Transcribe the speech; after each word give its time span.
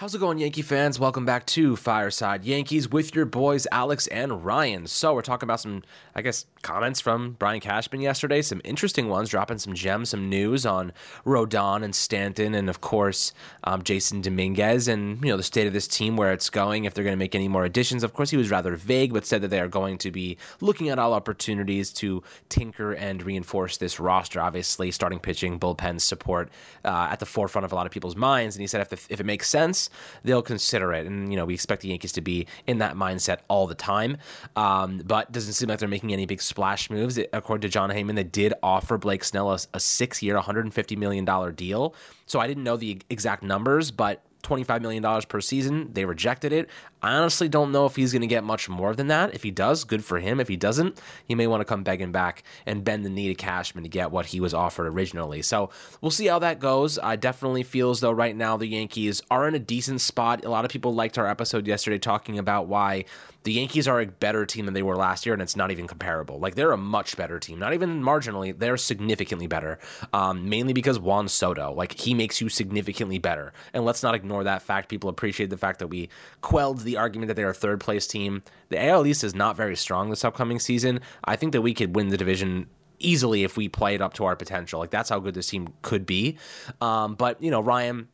How's 0.00 0.14
it 0.14 0.18
going, 0.18 0.38
Yankee 0.38 0.62
fans? 0.62 0.98
Welcome 0.98 1.26
back 1.26 1.44
to 1.48 1.76
Fireside 1.76 2.42
Yankees 2.46 2.88
with 2.88 3.14
your 3.14 3.26
boys 3.26 3.66
Alex 3.70 4.06
and 4.06 4.42
Ryan. 4.42 4.86
So 4.86 5.12
we're 5.12 5.20
talking 5.20 5.46
about 5.46 5.60
some, 5.60 5.82
I 6.14 6.22
guess, 6.22 6.46
comments 6.62 7.02
from 7.02 7.32
Brian 7.32 7.60
Cashman 7.60 8.00
yesterday. 8.00 8.40
Some 8.40 8.62
interesting 8.64 9.10
ones, 9.10 9.28
dropping 9.28 9.58
some 9.58 9.74
gems, 9.74 10.08
some 10.08 10.30
news 10.30 10.64
on 10.64 10.94
Rodon 11.26 11.82
and 11.82 11.94
Stanton, 11.94 12.54
and 12.54 12.70
of 12.70 12.80
course 12.80 13.34
um, 13.64 13.82
Jasson 13.82 14.22
Dominguez, 14.22 14.88
and 14.88 15.22
you 15.22 15.30
know 15.30 15.36
the 15.36 15.42
state 15.42 15.66
of 15.66 15.74
this 15.74 15.86
team, 15.86 16.16
where 16.16 16.32
it's 16.32 16.48
going, 16.48 16.86
if 16.86 16.94
they're 16.94 17.04
going 17.04 17.12
to 17.12 17.18
make 17.18 17.34
any 17.34 17.48
more 17.48 17.66
additions. 17.66 18.02
Of 18.02 18.14
course, 18.14 18.30
he 18.30 18.38
was 18.38 18.50
rather 18.50 18.76
vague, 18.76 19.12
but 19.12 19.26
said 19.26 19.42
that 19.42 19.48
they 19.48 19.60
are 19.60 19.68
going 19.68 19.98
to 19.98 20.10
be 20.10 20.38
looking 20.62 20.88
at 20.88 20.98
all 20.98 21.12
opportunities 21.12 21.92
to 21.94 22.22
tinker 22.48 22.92
and 22.92 23.22
reinforce 23.22 23.76
this 23.76 24.00
roster. 24.00 24.40
Obviously, 24.40 24.90
starting 24.92 25.18
pitching, 25.18 25.60
bullpen 25.60 26.00
support 26.00 26.48
uh, 26.86 27.08
at 27.10 27.20
the 27.20 27.26
forefront 27.26 27.66
of 27.66 27.72
a 27.72 27.74
lot 27.74 27.84
of 27.84 27.92
people's 27.92 28.16
minds, 28.16 28.56
and 28.56 28.62
he 28.62 28.66
said 28.66 28.80
if, 28.80 28.88
the, 28.88 29.12
if 29.12 29.20
it 29.20 29.26
makes 29.26 29.46
sense 29.46 29.89
they'll 30.24 30.42
consider 30.42 30.92
it. 30.92 31.06
And, 31.06 31.30
you 31.30 31.36
know, 31.36 31.44
we 31.44 31.54
expect 31.54 31.82
the 31.82 31.88
Yankees 31.88 32.12
to 32.12 32.20
be 32.20 32.46
in 32.66 32.78
that 32.78 32.94
mindset 32.96 33.38
all 33.48 33.66
the 33.66 33.74
time. 33.74 34.16
Um, 34.56 35.02
but 35.04 35.30
doesn't 35.32 35.54
seem 35.54 35.68
like 35.68 35.78
they're 35.78 35.88
making 35.88 36.12
any 36.12 36.26
big 36.26 36.42
splash 36.42 36.90
moves. 36.90 37.18
It, 37.18 37.30
according 37.32 37.62
to 37.62 37.68
Jon 37.68 37.90
Heyman, 37.90 38.14
they 38.14 38.24
did 38.24 38.54
offer 38.62 38.98
Blake 38.98 39.24
Snell 39.24 39.50
a, 39.52 39.58
a 39.74 39.80
six 39.80 40.22
year, 40.22 40.36
$150 40.36 40.96
million 40.96 41.54
deal. 41.54 41.94
So 42.26 42.40
I 42.40 42.46
didn't 42.46 42.64
know 42.64 42.76
the 42.76 43.00
exact 43.10 43.42
numbers, 43.42 43.90
but 43.90 44.22
$25 44.42 44.80
million 44.80 45.22
per 45.28 45.40
season. 45.40 45.92
They 45.92 46.04
rejected 46.04 46.52
it. 46.52 46.70
I 47.02 47.14
honestly 47.14 47.48
don't 47.48 47.72
know 47.72 47.86
if 47.86 47.96
he's 47.96 48.12
going 48.12 48.20
to 48.22 48.26
get 48.26 48.44
much 48.44 48.68
more 48.68 48.94
than 48.94 49.08
that. 49.08 49.34
If 49.34 49.42
he 49.42 49.50
does, 49.50 49.84
good 49.84 50.04
for 50.04 50.18
him. 50.18 50.40
If 50.40 50.48
he 50.48 50.56
doesn't, 50.56 51.00
he 51.26 51.34
may 51.34 51.46
want 51.46 51.60
to 51.60 51.64
come 51.64 51.82
begging 51.82 52.12
back 52.12 52.42
and 52.66 52.84
bend 52.84 53.04
the 53.04 53.10
knee 53.10 53.28
to 53.28 53.34
Cashman 53.34 53.84
to 53.84 53.90
get 53.90 54.10
what 54.10 54.26
he 54.26 54.40
was 54.40 54.54
offered 54.54 54.86
originally. 54.86 55.42
So 55.42 55.70
we'll 56.00 56.10
see 56.10 56.26
how 56.26 56.38
that 56.40 56.60
goes. 56.60 56.98
I 56.98 57.16
definitely 57.16 57.62
feel 57.62 57.90
as 57.90 58.00
though 58.00 58.10
right 58.10 58.36
now 58.36 58.56
the 58.56 58.66
Yankees 58.66 59.22
are 59.30 59.48
in 59.48 59.54
a 59.54 59.58
decent 59.58 60.00
spot. 60.00 60.44
A 60.44 60.50
lot 60.50 60.64
of 60.64 60.70
people 60.70 60.94
liked 60.94 61.18
our 61.18 61.26
episode 61.26 61.66
yesterday 61.66 61.98
talking 61.98 62.38
about 62.38 62.66
why 62.66 63.04
the 63.42 63.52
Yankees 63.52 63.88
are 63.88 64.00
a 64.00 64.06
better 64.06 64.44
team 64.44 64.66
than 64.66 64.74
they 64.74 64.82
were 64.82 64.96
last 64.96 65.24
year, 65.24 65.32
and 65.32 65.40
it's 65.40 65.56
not 65.56 65.70
even 65.70 65.86
comparable. 65.86 66.38
Like 66.38 66.54
they're 66.54 66.72
a 66.72 66.76
much 66.76 67.16
better 67.16 67.38
team, 67.38 67.58
not 67.58 67.72
even 67.72 68.02
marginally. 68.02 68.56
They're 68.56 68.76
significantly 68.76 69.46
better, 69.46 69.78
um, 70.12 70.48
mainly 70.48 70.72
because 70.72 70.98
Juan 70.98 71.28
Soto, 71.28 71.72
like 71.72 71.98
he 71.98 72.12
makes 72.12 72.40
you 72.40 72.48
significantly 72.48 73.18
better. 73.18 73.52
And 73.72 73.84
let's 73.84 74.02
not 74.02 74.14
ignore 74.14 74.44
that 74.44 74.62
fact. 74.62 74.88
People 74.88 75.08
appreciate 75.08 75.48
the 75.48 75.56
fact 75.56 75.78
that 75.78 75.88
we 75.88 76.10
quelled 76.42 76.80
the 76.80 76.89
argument 76.96 77.28
that 77.28 77.34
they're 77.34 77.50
a 77.50 77.54
third 77.54 77.80
place 77.80 78.06
team. 78.06 78.42
The 78.68 78.84
AL 78.84 79.06
East 79.06 79.24
is 79.24 79.34
not 79.34 79.56
very 79.56 79.76
strong 79.76 80.10
this 80.10 80.24
upcoming 80.24 80.58
season. 80.58 81.00
I 81.24 81.36
think 81.36 81.52
that 81.52 81.62
we 81.62 81.74
could 81.74 81.94
win 81.94 82.08
the 82.08 82.16
division 82.16 82.68
easily 82.98 83.44
if 83.44 83.56
we 83.56 83.68
play 83.68 83.94
it 83.94 84.02
up 84.02 84.14
to 84.14 84.24
our 84.24 84.36
potential. 84.36 84.80
Like 84.80 84.90
that's 84.90 85.08
how 85.08 85.20
good 85.20 85.34
this 85.34 85.48
team 85.48 85.72
could 85.82 86.06
be. 86.06 86.38
Um, 86.80 87.14
but 87.14 87.42
you 87.42 87.50
know, 87.50 87.60
Ryan 87.60 88.08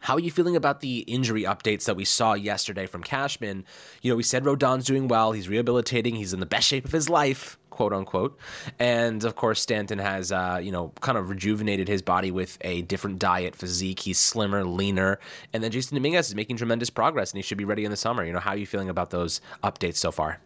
how 0.00 0.14
are 0.14 0.20
you 0.20 0.30
feeling 0.30 0.56
about 0.56 0.80
the 0.80 1.00
injury 1.00 1.42
updates 1.42 1.84
that 1.84 1.96
we 1.96 2.04
saw 2.04 2.34
yesterday 2.34 2.86
from 2.86 3.02
Cashman? 3.02 3.64
You 4.02 4.12
know, 4.12 4.16
we 4.16 4.22
said 4.22 4.44
Rodon's 4.44 4.84
doing 4.84 5.08
well, 5.08 5.32
he's 5.32 5.48
rehabilitating, 5.48 6.14
he's 6.14 6.32
in 6.32 6.40
the 6.40 6.46
best 6.46 6.68
shape 6.68 6.84
of 6.84 6.92
his 6.92 7.08
life, 7.08 7.57
quote 7.78 7.92
unquote. 7.92 8.36
And 8.80 9.22
of 9.22 9.36
course, 9.36 9.60
Stanton 9.60 10.00
has, 10.00 10.32
uh, 10.32 10.58
you 10.60 10.72
know, 10.72 10.92
kind 11.00 11.16
of 11.16 11.30
rejuvenated 11.30 11.86
his 11.86 12.02
body 12.02 12.32
with 12.32 12.58
a 12.62 12.82
different 12.82 13.20
diet, 13.20 13.54
physique. 13.54 14.00
He's 14.00 14.18
slimmer, 14.18 14.64
leaner. 14.64 15.20
And 15.52 15.62
then 15.62 15.70
Jasson 15.70 15.92
Dominguez 15.92 16.26
is 16.26 16.34
making 16.34 16.56
tremendous 16.56 16.90
progress, 16.90 17.30
and 17.30 17.38
he 17.38 17.42
should 17.42 17.56
be 17.56 17.64
ready 17.64 17.84
in 17.84 17.92
the 17.92 17.96
summer. 17.96 18.24
You 18.24 18.32
know, 18.32 18.40
how 18.40 18.50
are 18.50 18.56
you 18.56 18.66
feeling 18.66 18.88
about 18.88 19.10
those 19.10 19.40
updates 19.62 19.94
so 19.94 20.10
far? 20.10 20.40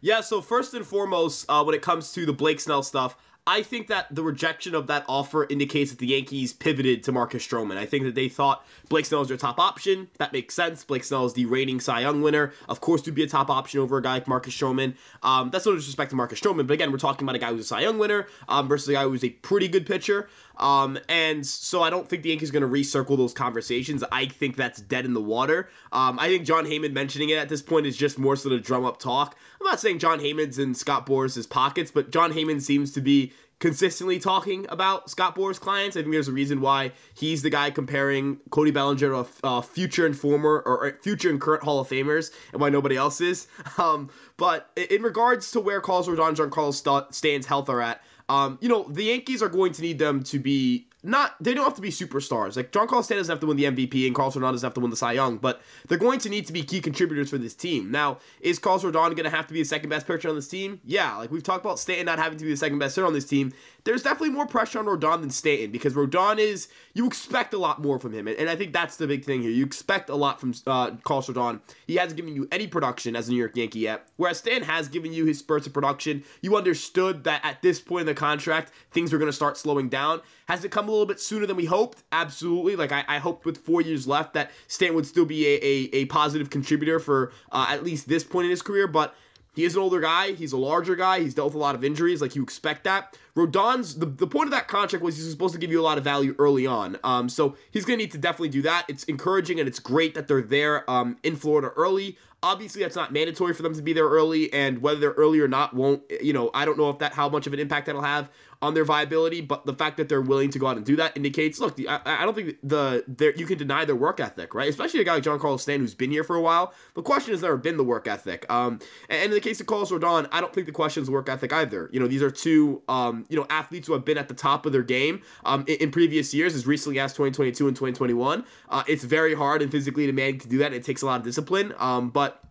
Yeah, 0.00 0.20
so 0.20 0.40
first 0.40 0.72
and 0.74 0.86
foremost, 0.86 1.46
uh, 1.48 1.64
when 1.64 1.74
it 1.74 1.82
comes 1.82 2.12
to 2.12 2.24
the 2.24 2.32
Blake 2.32 2.60
Snell 2.60 2.84
stuff, 2.84 3.16
I 3.46 3.62
think 3.62 3.88
that 3.88 4.06
the 4.14 4.22
rejection 4.22 4.74
of 4.74 4.86
that 4.86 5.04
offer 5.06 5.46
indicates 5.50 5.90
that 5.90 5.98
the 5.98 6.06
Yankees 6.06 6.54
pivoted 6.54 7.02
to 7.02 7.12
Marcus 7.12 7.46
Stroman. 7.46 7.76
I 7.76 7.84
think 7.84 8.04
that 8.04 8.14
they 8.14 8.30
thought 8.30 8.64
Blake 8.88 9.04
Snell 9.04 9.20
is 9.20 9.28
their 9.28 9.36
top 9.36 9.58
option. 9.60 10.08
That 10.18 10.32
makes 10.32 10.54
sense. 10.54 10.82
Blake 10.82 11.04
Snell 11.04 11.26
is 11.26 11.34
the 11.34 11.44
reigning 11.44 11.78
Cy 11.78 12.00
Young 12.00 12.22
winner. 12.22 12.54
Of 12.70 12.80
course, 12.80 13.02
to 13.02 13.12
be 13.12 13.22
a 13.22 13.26
top 13.26 13.50
option 13.50 13.80
over 13.80 13.98
a 13.98 14.02
guy 14.02 14.14
like 14.14 14.28
Marcus 14.28 14.56
Stroman. 14.56 14.94
Um, 15.22 15.50
that's 15.50 15.66
no 15.66 15.74
disrespect 15.74 16.08
to 16.10 16.16
Marcus 16.16 16.40
Stroman, 16.40 16.66
but 16.66 16.72
again, 16.72 16.90
we're 16.90 16.96
talking 16.96 17.26
about 17.26 17.36
a 17.36 17.38
guy 17.38 17.50
who's 17.50 17.60
a 17.60 17.64
Cy 17.64 17.80
Young 17.80 17.98
winner 17.98 18.28
um, 18.48 18.66
versus 18.66 18.88
a 18.88 18.92
guy 18.92 19.02
who's 19.02 19.24
a 19.24 19.30
pretty 19.30 19.68
good 19.68 19.84
pitcher. 19.84 20.30
Um, 20.56 20.98
and 21.08 21.46
so 21.46 21.82
I 21.82 21.90
don't 21.90 22.08
think 22.08 22.22
the 22.22 22.30
Yankees 22.30 22.50
are 22.50 22.52
going 22.52 22.62
to 22.62 22.68
recircle 22.68 23.16
those 23.16 23.32
conversations. 23.32 24.04
I 24.12 24.26
think 24.26 24.56
that's 24.56 24.80
dead 24.80 25.04
in 25.04 25.14
the 25.14 25.20
water. 25.20 25.68
Um, 25.92 26.18
I 26.18 26.28
think 26.28 26.44
Jon 26.44 26.64
Heyman 26.64 26.92
mentioning 26.92 27.30
it 27.30 27.38
at 27.38 27.48
this 27.48 27.62
point 27.62 27.86
is 27.86 27.96
just 27.96 28.18
more 28.18 28.36
sort 28.36 28.54
of 28.54 28.62
drum 28.62 28.84
up 28.84 28.98
talk. 28.98 29.36
I'm 29.60 29.66
not 29.66 29.80
saying 29.80 29.98
Jon 29.98 30.20
Heyman's 30.20 30.58
in 30.58 30.74
Scott 30.74 31.06
Boras' 31.06 31.48
pockets, 31.48 31.90
but 31.90 32.10
Jon 32.10 32.32
Heyman 32.32 32.60
seems 32.60 32.92
to 32.92 33.00
be 33.00 33.32
consistently 33.60 34.18
talking 34.18 34.66
about 34.68 35.08
Scott 35.08 35.34
Boras' 35.34 35.58
clients. 35.58 35.96
I 35.96 36.02
think 36.02 36.12
there's 36.12 36.28
a 36.28 36.32
reason 36.32 36.60
why 36.60 36.92
he's 37.14 37.42
the 37.42 37.50
guy 37.50 37.70
comparing 37.70 38.38
Cody 38.50 38.70
Bellinger 38.70 39.08
to 39.08 39.26
a, 39.42 39.62
future 39.62 40.04
and 40.04 40.16
former 40.16 40.62
or 40.66 40.98
future 41.02 41.30
and 41.30 41.40
current 41.40 41.62
Hall 41.62 41.80
of 41.80 41.88
Famers, 41.88 42.30
and 42.52 42.60
why 42.60 42.68
nobody 42.68 42.96
else 42.96 43.20
is. 43.20 43.46
Um, 43.76 44.10
but 44.36 44.70
in 44.76 45.02
regards 45.02 45.50
to 45.50 45.60
where 45.60 45.80
Carlos 45.80 46.06
Rodon 46.06 46.28
and 46.28 46.36
Giancarlo 46.36 47.12
Stanton's 47.12 47.46
health 47.46 47.68
are 47.68 47.80
at, 47.80 48.02
um, 48.28 48.58
you 48.60 48.68
know, 48.68 48.86
the 48.88 49.04
Yankees 49.04 49.42
are 49.42 49.48
going 49.48 49.72
to 49.72 49.82
need 49.82 49.98
them 49.98 50.22
to 50.24 50.38
be 50.38 50.86
not 51.04 51.36
they 51.40 51.54
don't 51.54 51.64
have 51.64 51.74
to 51.74 51.82
be 51.82 51.90
superstars. 51.90 52.56
Like 52.56 52.72
John 52.72 52.88
Stanton 52.88 53.18
doesn't 53.18 53.32
have 53.32 53.40
to 53.40 53.46
win 53.46 53.56
the 53.56 53.64
MVP 53.64 54.06
and 54.06 54.14
Carlos 54.14 54.34
Rodon 54.34 54.52
doesn't 54.52 54.66
have 54.66 54.74
to 54.74 54.80
win 54.80 54.90
the 54.90 54.96
Cy 54.96 55.12
Young, 55.12 55.36
but 55.36 55.60
they're 55.86 55.98
going 55.98 56.18
to 56.20 56.28
need 56.28 56.46
to 56.46 56.52
be 56.52 56.62
key 56.62 56.80
contributors 56.80 57.30
for 57.30 57.38
this 57.38 57.54
team. 57.54 57.90
Now, 57.90 58.18
is 58.40 58.58
Carlos 58.58 58.82
Rodon 58.82 59.14
to 59.14 59.30
have 59.30 59.46
to 59.46 59.52
be 59.52 59.60
the 59.60 59.68
second 59.68 59.90
best 59.90 60.06
pitcher 60.06 60.28
on 60.28 60.34
this 60.34 60.48
team? 60.48 60.80
Yeah, 60.84 61.16
like 61.16 61.30
we've 61.30 61.42
talked 61.42 61.64
about 61.64 61.78
Stanton 61.78 62.06
not 62.06 62.18
having 62.18 62.38
to 62.38 62.44
be 62.44 62.50
the 62.50 62.56
second 62.56 62.78
best 62.78 62.96
hitter 62.96 63.06
on 63.06 63.12
this 63.12 63.26
team. 63.26 63.52
There's 63.84 64.02
definitely 64.02 64.30
more 64.30 64.46
pressure 64.46 64.78
on 64.78 64.86
Rodon 64.86 65.20
than 65.20 65.30
Stanton 65.30 65.70
because 65.70 65.92
Rodon 65.92 66.38
is 66.38 66.68
you 66.94 67.06
expect 67.06 67.52
a 67.52 67.58
lot 67.58 67.82
more 67.82 67.98
from 67.98 68.14
him, 68.14 68.26
and 68.26 68.48
I 68.48 68.56
think 68.56 68.72
that's 68.72 68.96
the 68.96 69.06
big 69.06 69.24
thing 69.24 69.42
here. 69.42 69.50
You 69.50 69.64
expect 69.64 70.08
a 70.08 70.14
lot 70.14 70.40
from 70.40 70.54
uh, 70.66 70.92
Carlos 71.04 71.26
Rodon. 71.26 71.60
He 71.86 71.96
hasn't 71.96 72.16
given 72.16 72.34
you 72.34 72.48
any 72.50 72.66
production 72.66 73.14
as 73.14 73.28
a 73.28 73.32
New 73.32 73.36
York 73.36 73.56
Yankee 73.56 73.80
yet, 73.80 74.08
whereas 74.16 74.38
Stanton 74.38 74.62
has 74.64 74.88
given 74.88 75.12
you 75.12 75.26
his 75.26 75.38
spurts 75.38 75.66
of 75.66 75.74
production. 75.74 76.24
You 76.40 76.56
understood 76.56 77.24
that 77.24 77.44
at 77.44 77.60
this 77.60 77.80
point 77.80 78.02
in 78.02 78.06
the 78.06 78.14
contract, 78.14 78.72
things 78.90 79.12
were 79.12 79.18
to 79.18 79.32
start 79.32 79.58
slowing 79.58 79.88
down. 79.88 80.22
Has 80.46 80.64
it 80.64 80.70
come 80.70 80.88
little 80.94 81.06
bit 81.06 81.20
sooner 81.20 81.46
than 81.46 81.56
we 81.56 81.66
hoped? 81.66 82.02
Absolutely. 82.12 82.76
Like 82.76 82.92
I, 82.92 83.04
I 83.06 83.18
hoped 83.18 83.44
with 83.44 83.58
four 83.58 83.80
years 83.80 84.06
left 84.06 84.34
that 84.34 84.50
Stan 84.66 84.94
would 84.94 85.06
still 85.06 85.24
be 85.26 85.46
a, 85.46 85.58
a, 85.62 85.90
a 85.96 86.04
positive 86.06 86.50
contributor 86.50 86.98
for 86.98 87.32
uh, 87.52 87.66
at 87.68 87.84
least 87.84 88.08
this 88.08 88.24
point 88.24 88.46
in 88.46 88.50
his 88.50 88.62
career, 88.62 88.86
but 88.86 89.14
he 89.54 89.64
is 89.64 89.76
an 89.76 89.82
older 89.82 90.00
guy. 90.00 90.32
He's 90.32 90.52
a 90.52 90.56
larger 90.56 90.96
guy. 90.96 91.20
He's 91.20 91.34
dealt 91.34 91.46
with 91.46 91.54
a 91.54 91.58
lot 91.58 91.74
of 91.74 91.84
injuries. 91.84 92.20
Like 92.20 92.34
you 92.34 92.42
expect 92.42 92.84
that. 92.84 93.16
Rodon's 93.36 93.96
the, 93.96 94.06
the 94.06 94.26
point 94.26 94.46
of 94.46 94.50
that 94.50 94.68
contract 94.68 95.04
was 95.04 95.16
he's 95.16 95.30
supposed 95.30 95.54
to 95.54 95.60
give 95.60 95.70
you 95.70 95.80
a 95.80 95.82
lot 95.82 95.96
of 95.96 96.04
value 96.04 96.34
early 96.38 96.66
on. 96.66 96.98
Um, 97.04 97.28
so 97.28 97.56
he's 97.70 97.84
gonna 97.84 97.98
need 97.98 98.10
to 98.12 98.18
definitely 98.18 98.48
do 98.48 98.62
that. 98.62 98.84
It's 98.88 99.04
encouraging 99.04 99.60
and 99.60 99.68
it's 99.68 99.78
great 99.78 100.14
that 100.14 100.28
they're 100.28 100.42
there 100.42 100.88
um, 100.90 101.16
in 101.22 101.36
Florida 101.36 101.68
early. 101.76 102.18
Obviously, 102.42 102.82
that's 102.82 102.96
not 102.96 103.10
mandatory 103.10 103.54
for 103.54 103.62
them 103.62 103.74
to 103.74 103.80
be 103.80 103.94
there 103.94 104.06
early, 104.06 104.52
and 104.52 104.82
whether 104.82 105.00
they're 105.00 105.12
early 105.12 105.40
or 105.40 105.48
not 105.48 105.72
won't. 105.72 106.02
You 106.20 106.34
know, 106.34 106.50
I 106.52 106.66
don't 106.66 106.76
know 106.76 106.90
if 106.90 106.98
that 106.98 107.14
how 107.14 107.28
much 107.28 107.46
of 107.46 107.54
an 107.54 107.58
impact 107.58 107.86
that'll 107.86 108.02
have 108.02 108.28
on 108.62 108.74
their 108.74 108.84
viability, 108.84 109.40
but 109.40 109.66
the 109.66 109.74
fact 109.74 109.96
that 109.96 110.08
they're 110.08 110.20
willing 110.20 110.50
to 110.50 110.58
go 110.58 110.66
out 110.66 110.76
and 110.76 110.86
do 110.86 110.96
that 110.96 111.16
indicates, 111.16 111.58
look, 111.58 111.78
I, 111.88 112.00
I, 112.04 112.24
don't 112.24 112.34
think 112.34 112.56
the 112.62 113.04
you 113.36 113.46
can 113.46 113.58
deny 113.58 113.84
their 113.84 113.96
work 113.96 114.20
ethic, 114.20 114.54
right? 114.54 114.68
Especially 114.68 115.00
a 115.00 115.04
guy 115.04 115.14
like 115.14 115.22
Giancarlo 115.22 115.58
Stanton 115.60 115.82
who's 115.82 115.94
been 115.94 116.10
here 116.10 116.24
for 116.24 116.36
a 116.36 116.40
while. 116.40 116.72
The 116.94 117.02
question 117.02 117.32
has 117.32 117.42
never 117.42 117.56
been 117.56 117.76
the 117.76 117.84
work 117.84 118.08
ethic. 118.08 118.50
Um, 118.50 118.80
and 119.08 119.24
in 119.24 119.30
the 119.30 119.40
case 119.40 119.60
of 119.60 119.66
Carlos 119.66 119.90
Rodon, 119.90 120.28
I 120.32 120.40
don't 120.40 120.52
think 120.52 120.66
the 120.66 120.72
question 120.72 121.02
is 121.02 121.10
work 121.10 121.28
ethic 121.28 121.52
either. 121.52 121.88
You 121.92 122.00
know, 122.00 122.06
these 122.06 122.22
are 122.22 122.30
two, 122.30 122.82
um, 122.88 123.26
you 123.28 123.36
know, 123.36 123.46
athletes 123.50 123.86
who 123.86 123.92
have 123.92 124.04
been 124.04 124.18
at 124.18 124.28
the 124.28 124.34
top 124.34 124.66
of 124.66 124.72
their 124.72 124.82
game 124.82 125.22
um, 125.44 125.64
in, 125.66 125.76
in 125.76 125.90
previous 125.90 126.32
years, 126.32 126.54
as 126.54 126.66
recently 126.66 126.98
as 126.98 127.12
2022 127.12 127.68
and 127.68 127.76
2021. 127.76 128.44
Uh, 128.68 128.82
it's 128.86 129.04
very 129.04 129.34
hard 129.34 129.62
and 129.62 129.70
physically 129.70 130.06
demanding 130.06 130.40
to 130.40 130.48
do 130.48 130.58
that. 130.58 130.72
It 130.72 130.84
takes 130.84 131.02
a 131.02 131.06
lot 131.06 131.20
of 131.20 131.24
discipline. 131.24 131.74
Um, 131.78 132.10
but 132.10 132.42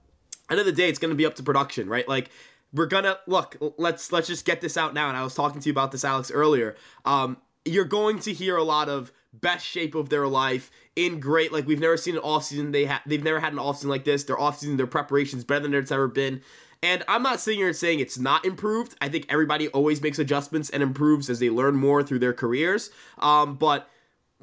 end 0.50 0.60
of 0.60 0.66
the 0.66 0.72
day, 0.72 0.90
it's 0.90 1.00
going 1.00 1.12
to 1.12 1.16
be 1.16 1.26
up 1.26 1.36
to 1.36 1.44
production, 1.44 1.90
right? 1.90 2.08
Like 2.08 2.30
we're 2.74 2.88
gonna 2.88 3.18
look. 3.28 3.58
Let's 3.78 4.12
let's 4.12 4.28
just 4.28 4.46
get 4.46 4.62
this 4.62 4.78
out 4.78 4.94
now. 4.94 5.08
And 5.08 5.18
I 5.18 5.24
was 5.24 5.36
talking 5.36 5.62
to 5.62 5.70
you 5.70 5.72
about 5.72 5.92
this, 5.92 6.04
Alex, 6.04 6.32
earlier. 6.32 6.76
Um, 7.06 7.38
you're 7.66 7.86
going 7.86 8.20
to 8.20 8.34
hear 8.34 8.58
a 8.58 8.64
lot 8.64 8.90
of 8.90 9.12
best 9.34 9.66
shape 9.66 9.96
of 9.96 10.10
their 10.10 10.28
life 10.28 10.70
in 10.96 11.20
great. 11.20 11.52
Like 11.52 11.68
we've 11.68 11.80
never 11.80 11.98
seen 11.98 12.16
an 12.16 12.22
offseason. 12.22 12.72
They 12.72 12.86
have 12.86 13.02
they've 13.06 13.24
never 13.24 13.40
had 13.40 13.54
an 13.54 13.60
offseason 13.60 13.86
like 13.86 14.04
this. 14.04 14.24
Their 14.24 14.38
offseason, 14.38 14.78
their 14.78 14.88
preparation's 14.88 15.44
better 15.44 15.62
than 15.62 15.74
it's 15.74 15.92
ever 15.92 16.08
been. 16.08 16.42
And 16.82 17.02
I'm 17.08 17.24
not 17.24 17.40
sitting 17.40 17.60
here 17.60 17.68
and 17.68 17.76
saying 17.76 18.00
it's 18.00 18.20
not 18.20 18.44
improved. 18.44 18.96
I 19.00 19.08
think 19.08 19.28
everybody 19.30 19.70
always 19.70 20.02
makes 20.02 20.20
adjustments 20.20 20.70
and 20.70 20.84
improves 20.84 21.30
as 21.30 21.40
they 21.40 21.50
learn 21.50 21.76
more 21.76 22.04
through 22.04 22.20
their 22.20 22.34
careers. 22.34 22.90
Um, 23.20 23.56
but 23.56 23.90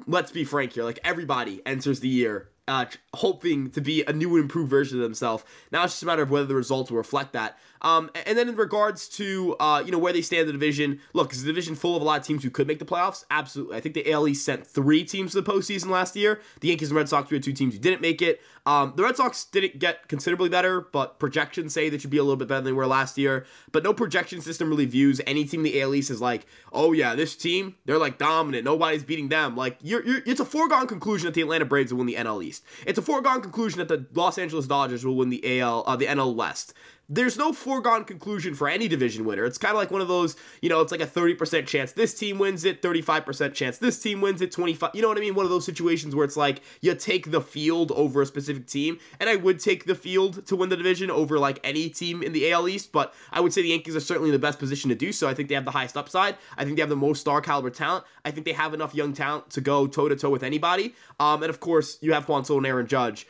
let's 0.07 0.31
be 0.31 0.43
frank 0.43 0.73
here. 0.73 0.83
Like 0.83 0.99
everybody 1.03 1.61
enters 1.67 1.99
the 1.99 2.07
year 2.07 2.49
uh, 2.67 2.85
hoping 3.13 3.69
to 3.71 3.81
be 3.81 4.03
a 4.03 4.13
new 4.13 4.35
and 4.35 4.43
improved 4.43 4.69
version 4.69 4.97
of 4.97 5.03
themselves. 5.03 5.43
Now 5.71 5.83
it's 5.83 5.93
just 5.93 6.03
a 6.03 6.05
matter 6.05 6.21
of 6.21 6.31
whether 6.31 6.45
the 6.45 6.55
results 6.55 6.89
will 6.89 6.97
reflect 6.97 7.33
that. 7.33 7.57
Um, 7.81 8.11
and 8.25 8.37
then 8.37 8.47
in 8.49 8.55
regards 8.55 9.07
to 9.09 9.55
uh, 9.59 9.81
you 9.85 9.91
know 9.91 9.97
where 9.97 10.13
they 10.13 10.21
stand 10.21 10.41
in 10.41 10.47
the 10.47 10.53
division, 10.53 10.99
look, 11.13 11.33
is 11.33 11.43
the 11.43 11.47
division 11.47 11.75
full 11.75 11.95
of 11.95 12.01
a 12.01 12.05
lot 12.05 12.19
of 12.19 12.25
teams 12.25 12.43
who 12.43 12.49
could 12.49 12.67
make 12.67 12.79
the 12.79 12.85
playoffs. 12.85 13.25
Absolutely, 13.31 13.77
I 13.77 13.81
think 13.81 13.95
the 13.95 14.11
AL 14.11 14.27
East 14.27 14.45
sent 14.45 14.65
three 14.65 15.03
teams 15.03 15.31
to 15.31 15.41
the 15.41 15.51
postseason 15.51 15.87
last 15.87 16.15
year. 16.15 16.41
The 16.59 16.69
Yankees 16.69 16.89
and 16.89 16.97
Red 16.97 17.09
Sox 17.09 17.31
were 17.31 17.39
two 17.39 17.53
teams 17.53 17.73
who 17.73 17.79
didn't 17.79 18.01
make 18.01 18.21
it. 18.21 18.41
Um, 18.65 18.93
the 18.95 19.03
Red 19.03 19.17
Sox 19.17 19.45
didn't 19.45 19.79
get 19.79 20.07
considerably 20.07 20.49
better, 20.49 20.81
but 20.81 21.17
projections 21.17 21.73
say 21.73 21.89
they 21.89 21.97
should 21.97 22.11
be 22.11 22.17
a 22.17 22.23
little 22.23 22.37
bit 22.37 22.47
better 22.47 22.59
than 22.59 22.65
they 22.65 22.71
were 22.71 22.85
last 22.85 23.17
year. 23.17 23.45
But 23.71 23.83
no 23.83 23.93
projection 23.93 24.41
system 24.41 24.69
really 24.69 24.85
views 24.85 25.19
any 25.25 25.45
team 25.45 25.63
the 25.63 25.81
AL 25.81 25.95
East 25.95 26.11
as 26.11 26.21
like, 26.21 26.45
oh 26.71 26.91
yeah, 26.91 27.15
this 27.15 27.35
team 27.35 27.75
they're 27.85 27.97
like 27.97 28.17
dominant. 28.17 28.65
Nobody's 28.65 29.03
beating 29.03 29.29
them. 29.29 29.55
Like 29.55 29.77
you're, 29.81 30.05
you're 30.05 30.21
it's 30.25 30.39
a 30.39 30.45
foregone 30.45 30.87
conclusion 30.87 31.25
that 31.25 31.33
the 31.33 31.41
Atlanta 31.41 31.65
Braves 31.65 31.91
will 31.91 31.99
win 31.99 32.07
the 32.07 32.15
NL 32.15 32.43
East. 32.43 32.63
It's 32.85 32.99
a 32.99 33.01
foregone 33.01 33.41
conclusion 33.41 33.79
that 33.79 33.87
the 33.87 34.05
Los 34.13 34.37
Angeles 34.37 34.67
Dodgers 34.67 35.03
will 35.03 35.15
win 35.15 35.29
the 35.29 35.59
AL 35.59 35.83
uh, 35.87 35.95
the 35.95 36.05
NL 36.05 36.35
West 36.35 36.73
there's 37.11 37.37
no 37.37 37.51
foregone 37.51 38.05
conclusion 38.05 38.55
for 38.55 38.69
any 38.69 38.87
division 38.87 39.25
winner. 39.25 39.43
It's 39.43 39.57
kind 39.57 39.73
of 39.73 39.77
like 39.77 39.91
one 39.91 39.99
of 39.99 40.07
those, 40.07 40.37
you 40.61 40.69
know, 40.69 40.79
it's 40.79 40.93
like 40.93 41.01
a 41.01 41.05
30% 41.05 41.67
chance 41.67 41.91
this 41.91 42.13
team 42.13 42.39
wins 42.39 42.63
it, 42.63 42.81
35% 42.81 43.53
chance 43.53 43.77
this 43.77 44.01
team 44.01 44.21
wins 44.21 44.41
it, 44.41 44.49
25. 44.49 44.91
You 44.93 45.01
know 45.01 45.09
what 45.09 45.17
I 45.17 45.19
mean? 45.19 45.35
One 45.35 45.43
of 45.43 45.51
those 45.51 45.65
situations 45.65 46.15
where 46.15 46.23
it's 46.23 46.37
like 46.37 46.61
you 46.79 46.95
take 46.95 47.31
the 47.31 47.41
field 47.41 47.91
over 47.91 48.21
a 48.21 48.25
specific 48.25 48.65
team. 48.65 48.97
And 49.19 49.29
I 49.29 49.35
would 49.35 49.59
take 49.59 49.85
the 49.85 49.95
field 49.95 50.45
to 50.47 50.55
win 50.55 50.69
the 50.69 50.77
division 50.77 51.11
over 51.11 51.37
like 51.37 51.59
any 51.65 51.89
team 51.89 52.23
in 52.23 52.31
the 52.31 52.49
AL 52.49 52.69
East, 52.69 52.93
but 52.93 53.13
I 53.33 53.41
would 53.41 53.51
say 53.51 53.61
the 53.61 53.69
Yankees 53.69 53.95
are 53.95 53.99
certainly 53.99 54.29
in 54.29 54.33
the 54.33 54.39
best 54.39 54.57
position 54.57 54.87
to 54.89 54.95
do 54.95 55.11
so. 55.11 55.27
I 55.27 55.33
think 55.33 55.49
they 55.49 55.55
have 55.55 55.65
the 55.65 55.71
highest 55.71 55.97
upside. 55.97 56.37
I 56.57 56.63
think 56.63 56.77
they 56.77 56.81
have 56.81 56.89
the 56.89 56.95
most 56.95 57.19
star 57.19 57.41
caliber 57.41 57.69
talent. 57.69 58.05
I 58.23 58.31
think 58.31 58.45
they 58.45 58.53
have 58.53 58.73
enough 58.73 58.95
young 58.95 59.11
talent 59.11 59.49
to 59.49 59.59
go 59.59 59.85
toe 59.85 60.07
to 60.07 60.15
toe 60.15 60.29
with 60.29 60.43
anybody. 60.43 60.95
Um, 61.19 61.43
and 61.43 61.49
of 61.49 61.59
course, 61.59 61.97
you 61.99 62.13
have 62.13 62.29
Juan 62.29 62.45
Soto 62.45 62.59
and 62.59 62.67
Aaron 62.67 62.87
Judge 62.87 63.27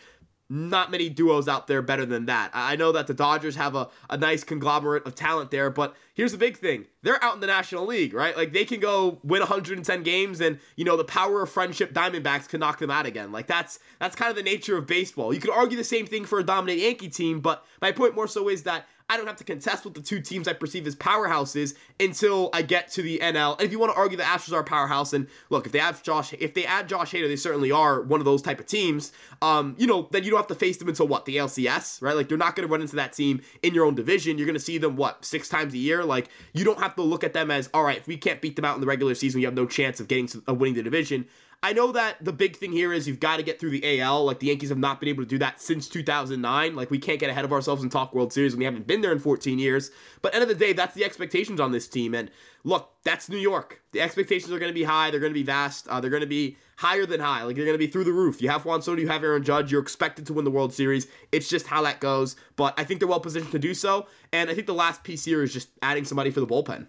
not 0.51 0.91
many 0.91 1.07
duos 1.07 1.47
out 1.47 1.67
there 1.67 1.81
better 1.81 2.05
than 2.05 2.25
that. 2.25 2.51
I 2.53 2.75
know 2.75 2.91
that 2.91 3.07
the 3.07 3.13
Dodgers 3.13 3.55
have 3.55 3.73
a, 3.73 3.87
a 4.09 4.17
nice 4.17 4.43
conglomerate 4.43 5.07
of 5.07 5.15
talent 5.15 5.49
there, 5.49 5.69
but 5.69 5.95
here's 6.13 6.33
the 6.33 6.37
big 6.37 6.57
thing. 6.57 6.87
They're 7.03 7.23
out 7.23 7.35
in 7.35 7.39
the 7.39 7.47
National 7.47 7.85
League, 7.85 8.13
right? 8.13 8.35
Like 8.35 8.51
they 8.51 8.65
can 8.65 8.81
go 8.81 9.21
win 9.23 9.39
110 9.39 10.03
games 10.03 10.41
and, 10.41 10.59
you 10.75 10.83
know, 10.83 10.97
the 10.97 11.05
power 11.05 11.41
of 11.41 11.49
friendship 11.49 11.93
Diamondbacks 11.93 12.49
can 12.49 12.59
knock 12.59 12.79
them 12.79 12.91
out 12.91 13.05
again. 13.05 13.31
Like 13.31 13.47
that's 13.47 13.79
that's 13.99 14.13
kind 14.13 14.29
of 14.29 14.35
the 14.35 14.43
nature 14.43 14.75
of 14.75 14.85
baseball. 14.87 15.33
You 15.33 15.39
could 15.39 15.51
argue 15.51 15.77
the 15.77 15.85
same 15.85 16.05
thing 16.05 16.25
for 16.25 16.39
a 16.39 16.43
dominant 16.43 16.79
Yankee 16.79 17.07
team, 17.07 17.39
but 17.39 17.65
my 17.81 17.93
point 17.93 18.13
more 18.13 18.27
so 18.27 18.49
is 18.49 18.63
that 18.63 18.87
I 19.11 19.17
don't 19.17 19.27
have 19.27 19.35
to 19.35 19.43
contest 19.43 19.83
with 19.83 19.93
the 19.93 20.01
two 20.01 20.21
teams 20.21 20.47
I 20.47 20.53
perceive 20.53 20.87
as 20.87 20.95
powerhouses 20.95 21.75
until 21.99 22.49
I 22.53 22.61
get 22.61 22.89
to 22.91 23.01
the 23.01 23.19
NL. 23.19 23.57
And 23.59 23.65
if 23.65 23.73
you 23.73 23.77
want 23.77 23.91
to 23.91 23.97
argue 23.97 24.15
the 24.15 24.23
Astros 24.23 24.53
are 24.53 24.61
a 24.61 24.63
powerhouse, 24.63 25.11
and 25.11 25.27
look, 25.49 25.65
if 25.65 25.73
they 25.73 25.81
add 25.81 26.01
Josh, 26.01 26.31
if 26.31 26.53
they 26.53 26.65
add 26.65 26.87
Josh 26.87 27.11
Hader, 27.11 27.27
they 27.27 27.35
certainly 27.35 27.73
are 27.73 28.01
one 28.03 28.21
of 28.21 28.25
those 28.25 28.41
type 28.41 28.61
of 28.61 28.67
teams. 28.67 29.11
Um, 29.41 29.75
you 29.77 29.85
know, 29.85 30.07
then 30.11 30.23
you 30.23 30.29
don't 30.29 30.39
have 30.39 30.47
to 30.47 30.55
face 30.55 30.77
them 30.77 30.87
until 30.87 31.09
what 31.09 31.25
the 31.25 31.35
LCS, 31.35 32.01
right? 32.01 32.15
Like 32.15 32.29
you're 32.29 32.39
not 32.39 32.55
going 32.55 32.65
to 32.65 32.71
run 32.71 32.79
into 32.79 32.95
that 32.95 33.11
team 33.11 33.41
in 33.61 33.73
your 33.73 33.85
own 33.85 33.95
division. 33.95 34.37
You're 34.37 34.47
going 34.47 34.53
to 34.53 34.61
see 34.61 34.77
them 34.77 34.95
what 34.95 35.25
six 35.25 35.49
times 35.49 35.73
a 35.73 35.77
year. 35.77 36.05
Like 36.05 36.29
you 36.53 36.63
don't 36.63 36.79
have 36.79 36.95
to 36.95 37.01
look 37.01 37.25
at 37.25 37.33
them 37.33 37.51
as 37.51 37.69
all 37.73 37.83
right. 37.83 37.97
If 37.97 38.07
we 38.07 38.15
can't 38.15 38.39
beat 38.39 38.55
them 38.55 38.63
out 38.63 38.75
in 38.75 38.81
the 38.81 38.87
regular 38.87 39.13
season, 39.13 39.39
we 39.39 39.43
have 39.43 39.53
no 39.53 39.65
chance 39.65 39.99
of 39.99 40.07
getting 40.07 40.27
to, 40.27 40.41
of 40.47 40.57
winning 40.61 40.75
the 40.75 40.83
division. 40.83 41.27
I 41.63 41.73
know 41.73 41.91
that 41.91 42.17
the 42.25 42.33
big 42.33 42.55
thing 42.55 42.71
here 42.71 42.91
is 42.91 43.07
you've 43.07 43.19
got 43.19 43.37
to 43.37 43.43
get 43.43 43.59
through 43.59 43.69
the 43.69 44.01
AL. 44.01 44.25
Like 44.25 44.39
the 44.39 44.47
Yankees 44.47 44.69
have 44.69 44.79
not 44.79 44.99
been 44.99 45.09
able 45.09 45.23
to 45.23 45.29
do 45.29 45.37
that 45.37 45.61
since 45.61 45.87
2009. 45.87 46.75
Like 46.75 46.89
we 46.89 46.97
can't 46.97 47.19
get 47.19 47.29
ahead 47.29 47.45
of 47.45 47.53
ourselves 47.53 47.83
and 47.83 47.91
talk 47.91 48.15
World 48.15 48.33
Series 48.33 48.53
when 48.53 48.59
we 48.59 48.65
haven't 48.65 48.87
been 48.87 49.01
there 49.01 49.11
in 49.11 49.19
14 49.19 49.59
years. 49.59 49.91
But 50.23 50.33
end 50.33 50.41
of 50.41 50.49
the 50.49 50.55
day, 50.55 50.73
that's 50.73 50.95
the 50.95 51.05
expectations 51.05 51.59
on 51.59 51.71
this 51.71 51.87
team. 51.87 52.15
And 52.15 52.31
look, 52.63 52.91
that's 53.03 53.29
New 53.29 53.37
York. 53.37 53.79
The 53.91 54.01
expectations 54.01 54.51
are 54.51 54.57
going 54.57 54.71
to 54.71 54.79
be 54.79 54.83
high. 54.83 55.11
They're 55.11 55.19
going 55.19 55.33
to 55.33 55.39
be 55.39 55.43
vast. 55.43 55.87
Uh, 55.87 56.01
they're 56.01 56.09
going 56.09 56.21
to 56.21 56.27
be 56.27 56.57
higher 56.77 57.05
than 57.05 57.19
high. 57.19 57.43
Like 57.43 57.55
they're 57.55 57.65
going 57.65 57.77
to 57.77 57.85
be 57.85 57.91
through 57.91 58.05
the 58.05 58.11
roof. 58.11 58.41
You 58.41 58.49
have 58.49 58.65
Juan 58.65 58.81
Soto, 58.81 58.99
you 58.99 59.09
have 59.09 59.23
Aaron 59.23 59.43
Judge. 59.43 59.71
You're 59.71 59.83
expected 59.83 60.25
to 60.25 60.33
win 60.33 60.45
the 60.45 60.51
World 60.51 60.73
Series. 60.73 61.05
It's 61.31 61.47
just 61.47 61.67
how 61.67 61.83
that 61.83 61.99
goes. 61.99 62.37
But 62.55 62.73
I 62.79 62.85
think 62.85 62.99
they're 62.99 63.07
well 63.07 63.19
positioned 63.19 63.51
to 63.51 63.59
do 63.59 63.75
so. 63.75 64.07
And 64.33 64.49
I 64.49 64.55
think 64.55 64.65
the 64.65 64.73
last 64.73 65.03
piece 65.03 65.25
here 65.25 65.43
is 65.43 65.53
just 65.53 65.69
adding 65.83 66.05
somebody 66.05 66.31
for 66.31 66.39
the 66.39 66.47
bullpen. 66.47 66.87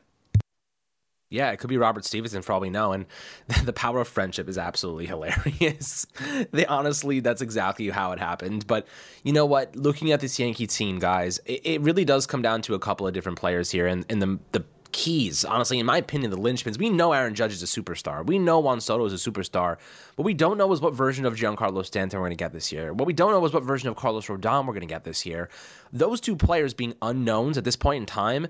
Yeah, 1.32 1.50
it 1.50 1.58
could 1.58 1.70
be 1.70 1.78
Robert 1.78 2.04
Stephenson 2.04 2.42
for 2.42 2.52
all 2.52 2.60
we 2.60 2.70
know. 2.70 2.92
And 2.92 3.06
the 3.64 3.72
power 3.72 4.00
of 4.00 4.08
friendship 4.08 4.48
is 4.48 4.58
absolutely 4.58 5.06
hilarious. 5.12 6.06
they 6.52 6.66
honestly, 6.66 7.20
that's 7.20 7.42
exactly 7.42 7.88
how 7.88 8.12
it 8.12 8.18
happened. 8.18 8.66
But 8.66 8.86
you 9.22 9.32
know 9.32 9.46
what? 9.46 9.74
Looking 9.74 10.12
at 10.12 10.20
this 10.20 10.38
Yankee 10.38 10.66
team, 10.66 10.98
guys, 10.98 11.40
it, 11.46 11.60
it 11.64 11.80
really 11.80 12.04
does 12.04 12.26
come 12.26 12.42
down 12.42 12.62
to 12.62 12.74
a 12.74 12.78
couple 12.78 13.06
of 13.06 13.14
different 13.14 13.38
players 13.38 13.70
here. 13.70 13.86
And, 13.86 14.04
and 14.08 14.20
the, 14.20 14.38
the 14.52 14.64
keys, 14.92 15.44
honestly, 15.44 15.78
in 15.78 15.86
my 15.86 15.96
opinion, 15.96 16.30
the 16.30 16.36
linchpins. 16.36 16.78
We 16.78 16.90
know 16.90 17.12
Aaron 17.12 17.34
Judge 17.34 17.52
is 17.52 17.62
a 17.62 17.66
superstar. 17.66 18.24
We 18.24 18.38
know 18.38 18.60
Juan 18.60 18.80
Soto 18.80 19.04
is 19.06 19.12
a 19.26 19.30
superstar. 19.30 19.78
What 20.16 20.24
we 20.24 20.34
don't 20.34 20.58
know 20.58 20.70
is 20.72 20.80
what 20.80 20.94
version 20.94 21.24
of 21.24 21.34
Giancarlo 21.34 21.84
Stanton 21.84 22.20
we're 22.20 22.26
going 22.26 22.36
to 22.36 22.42
get 22.42 22.52
this 22.52 22.70
year. 22.70 22.92
What 22.92 23.06
we 23.06 23.12
don't 23.12 23.32
know 23.32 23.44
is 23.44 23.52
what 23.52 23.64
version 23.64 23.88
of 23.88 23.96
Carlos 23.96 24.26
Rodon 24.26 24.66
we're 24.66 24.74
going 24.74 24.80
to 24.82 24.86
get 24.86 25.04
this 25.04 25.26
year. 25.26 25.48
Those 25.92 26.20
two 26.20 26.36
players 26.36 26.74
being 26.74 26.94
unknowns 27.02 27.58
at 27.58 27.64
this 27.64 27.76
point 27.76 28.02
in 28.02 28.06
time 28.06 28.46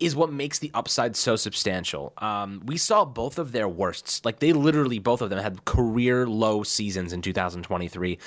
is 0.00 0.16
what 0.16 0.32
makes 0.32 0.58
the 0.58 0.70
upside 0.74 1.16
so 1.16 1.36
substantial. 1.36 2.12
Um, 2.18 2.62
we 2.64 2.76
saw 2.76 3.04
both 3.04 3.38
of 3.38 3.52
their 3.52 3.68
worsts. 3.68 4.24
Like 4.24 4.40
they 4.40 4.52
literally, 4.52 4.98
both 4.98 5.22
of 5.22 5.30
them 5.30 5.38
had 5.38 5.64
career 5.64 6.26
low 6.26 6.62
seasons 6.62 7.12
in 7.12 7.22
2023. 7.22 8.18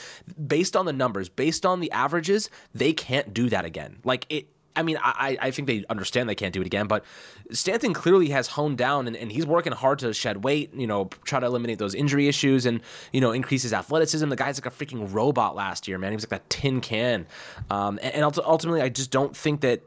Based 0.48 0.76
on 0.76 0.86
the 0.86 0.94
numbers, 0.94 1.30
based 1.30 1.66
on 1.66 1.80
the 1.80 1.92
averages, 1.92 2.50
they 2.74 2.94
can't 2.94 3.34
do 3.34 3.50
that 3.50 3.66
again. 3.66 3.98
Like 4.04 4.26
it. 4.30 4.48
I 4.76 4.84
mean, 4.84 5.00
I, 5.02 5.40
I 5.42 5.50
think 5.50 5.68
they 5.68 5.86
understand 5.90 6.30
they 6.30 6.36
can't 6.36 6.54
do 6.54 6.62
it 6.62 6.68
again, 6.68 6.86
but 6.86 7.04
Stanton 7.50 7.96
clearly 7.96 8.30
has 8.30 8.46
honed 8.46 8.78
down 8.78 9.08
and, 9.08 9.18
and 9.18 9.32
he's 9.32 9.44
working 9.44 9.74
hard 9.74 9.98
to 10.00 10.14
shed 10.14 10.44
weight, 10.44 10.72
you 10.76 10.86
know, 10.86 11.06
try 11.24 11.40
to 11.40 11.48
eliminate 11.48 11.80
those 11.80 11.96
injury 11.96 12.28
issues 12.28 12.68
and, 12.68 12.82
you 13.12 13.20
know, 13.20 13.32
increase 13.32 13.64
his 13.64 13.74
athleticism. 13.74 14.30
The 14.30 14.36
guy's 14.36 14.64
like 14.64 14.72
a 14.72 14.86
freaking 14.86 15.12
robot 15.12 15.56
last 15.56 15.88
year, 15.88 15.98
man. 15.98 16.12
He 16.12 16.16
was 16.16 16.26
like 16.26 16.30
that 16.30 16.50
tin 16.52 16.80
can. 16.80 17.26
Um, 17.72 17.98
and, 18.04 18.14
and 18.14 18.40
ultimately, 18.46 18.84
I 18.84 18.90
just 18.90 19.10
don't 19.10 19.36
think 19.36 19.62
that 19.62 19.82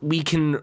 we 0.00 0.22
can 0.22 0.62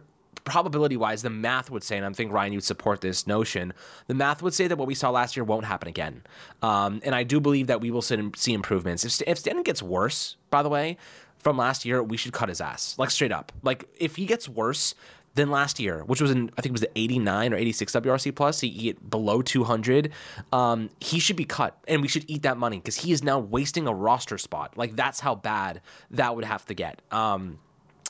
probability 0.50 0.98
wise, 0.98 1.22
the 1.22 1.30
math 1.30 1.70
would 1.72 1.84
say, 1.84 1.98
and 1.98 2.06
I 2.06 2.12
think 2.12 2.32
Ryan, 2.32 2.54
you'd 2.54 2.64
support 2.64 3.02
this 3.02 3.28
notion. 3.28 3.74
The 4.08 4.14
math 4.14 4.42
would 4.42 4.54
say 4.54 4.68
that 4.68 4.78
what 4.78 4.88
we 4.88 4.96
saw 4.96 5.10
last 5.10 5.38
year 5.38 5.44
won't 5.44 5.66
happen 5.66 5.88
again, 5.88 6.24
um, 6.62 7.02
and 7.04 7.16
I 7.16 7.24
do 7.24 7.40
believe 7.40 7.68
that 7.68 7.82
we 7.82 7.92
will 7.92 8.02
see 8.02 8.54
improvements. 8.54 9.06
If, 9.06 9.22
if 9.28 9.38
Stanton 9.40 9.64
gets 9.64 9.82
worse, 9.82 10.36
by 10.50 10.64
the 10.64 10.70
way, 10.70 10.98
from 11.38 11.58
last 11.58 11.86
year, 11.86 12.04
we 12.04 12.18
should 12.18 12.34
cut 12.34 12.50
his 12.50 12.62
ass, 12.62 12.96
like 12.98 13.12
straight 13.12 13.32
up. 13.32 13.52
Like 13.64 13.86
if 13.98 14.18
he 14.18 14.26
gets 14.26 14.50
worse 14.50 14.94
than 15.36 15.50
last 15.52 15.80
year, 15.80 16.04
which 16.04 16.22
was 16.22 16.32
in 16.32 16.52
I 16.58 16.62
think 16.62 16.72
it 16.72 16.72
was 16.74 16.82
the 16.82 16.92
89 16.96 17.54
or 17.54 17.58
86 17.58 17.94
WRC 17.94 18.36
plus, 18.36 18.60
he 18.60 18.70
get 18.70 19.10
below 19.10 19.42
200, 19.42 20.12
um, 20.52 20.90
he 21.00 21.20
should 21.20 21.36
be 21.36 21.46
cut, 21.46 21.78
and 21.88 22.02
we 22.02 22.08
should 22.08 22.26
eat 22.28 22.44
that 22.44 22.58
money 22.58 22.78
because 22.78 22.98
he 22.98 23.12
is 23.12 23.24
now 23.24 23.40
wasting 23.40 23.88
a 23.88 23.94
roster 23.94 24.38
spot. 24.38 24.78
Like 24.78 24.96
that's 24.96 25.20
how 25.20 25.36
bad 25.36 25.82
that 26.12 26.36
would 26.36 26.46
have 26.46 26.66
to 26.66 26.74
get. 26.74 27.02
Um, 27.12 27.60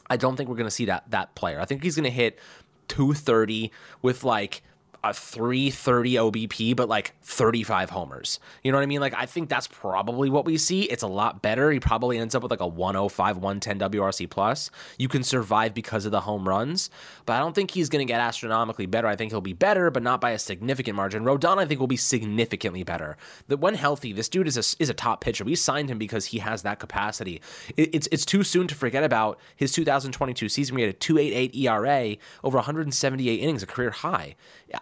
I 0.09 0.17
don't 0.17 0.35
think 0.35 0.50
we're 0.50 0.56
going 0.56 0.67
to 0.67 0.71
see 0.71 0.85
that 0.85 1.09
that 1.11 1.35
player. 1.35 1.59
I 1.59 1.65
think 1.65 1.83
he's 1.83 1.95
going 1.95 2.06
to 2.06 2.09
hit 2.09 2.39
230 2.88 3.71
with 4.01 4.23
like 4.23 4.63
a 5.03 5.13
330 5.13 6.15
OBP, 6.15 6.75
but 6.75 6.89
like 6.89 7.13
35 7.21 7.89
homers. 7.89 8.39
You 8.63 8.71
know 8.71 8.77
what 8.77 8.83
I 8.83 8.87
mean? 8.87 8.99
Like, 8.99 9.13
I 9.15 9.25
think 9.25 9.49
that's 9.49 9.67
probably 9.67 10.29
what 10.29 10.45
we 10.45 10.57
see. 10.57 10.83
It's 10.83 11.03
a 11.03 11.07
lot 11.07 11.41
better. 11.41 11.71
He 11.71 11.79
probably 11.79 12.17
ends 12.17 12.35
up 12.35 12.43
with 12.43 12.51
like 12.51 12.59
a 12.59 12.67
105, 12.67 13.37
110 13.37 13.79
WRC 13.79 14.29
plus. 14.29 14.69
You 14.97 15.07
can 15.07 15.23
survive 15.23 15.73
because 15.73 16.05
of 16.05 16.11
the 16.11 16.21
home 16.21 16.47
runs, 16.47 16.89
but 17.25 17.33
I 17.33 17.39
don't 17.39 17.55
think 17.55 17.71
he's 17.71 17.87
going 17.87 18.05
to 18.05 18.11
get 18.11 18.19
astronomically 18.19 18.87
better. 18.87 19.07
I 19.07 19.15
think 19.15 19.31
he'll 19.31 19.41
be 19.41 19.53
better, 19.53 19.89
but 19.89 20.03
not 20.03 20.19
by 20.19 20.31
a 20.31 20.39
significant 20.39 20.95
margin. 20.95 21.23
Rodon, 21.23 21.57
I 21.57 21.65
think, 21.65 21.79
will 21.79 21.87
be 21.87 21.97
significantly 21.97 22.83
better. 22.83 23.15
That 23.47 23.57
when 23.57 23.75
healthy, 23.75 24.11
this 24.11 24.27
dude 24.27 24.47
is 24.47 24.57
a, 24.57 24.81
is 24.81 24.89
a 24.89 24.94
top 24.94 25.21
pitcher. 25.21 25.45
We 25.45 25.56
signed 25.56 25.89
him 25.89 25.97
because 25.97 26.25
he 26.25 26.39
has 26.39 26.63
that 26.63 26.79
capacity. 26.79 27.41
It, 27.77 27.95
it's, 27.95 28.09
it's 28.11 28.25
too 28.25 28.44
soon 28.44 28.68
to 28.68 28.75
forget 28.75 29.03
about 29.03 29.39
his 29.56 29.71
2022 29.71 30.49
season. 30.49 30.75
We 30.75 30.81
had 30.81 30.89
a 30.89 30.94
288 30.94 31.56
ERA 31.56 32.18
over 32.44 32.57
178 32.57 33.35
innings, 33.35 33.63
a 33.63 33.65
career 33.65 33.91
high. 33.91 34.35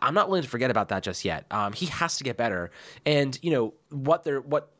I'm 0.07 0.13
not 0.13 0.29
willing 0.29 0.43
to 0.43 0.49
forget 0.49 0.71
about 0.71 0.87
that 0.87 1.03
just 1.03 1.25
yet. 1.25 1.45
Um, 1.51 1.73
he 1.73 1.87
has 1.87 2.17
to 2.17 2.23
get 2.23 2.37
better. 2.37 2.71
And 3.05 3.37
you 3.41 3.51
know 3.51 3.73
what 3.89 4.23
they're 4.23 4.39
what 4.39 4.71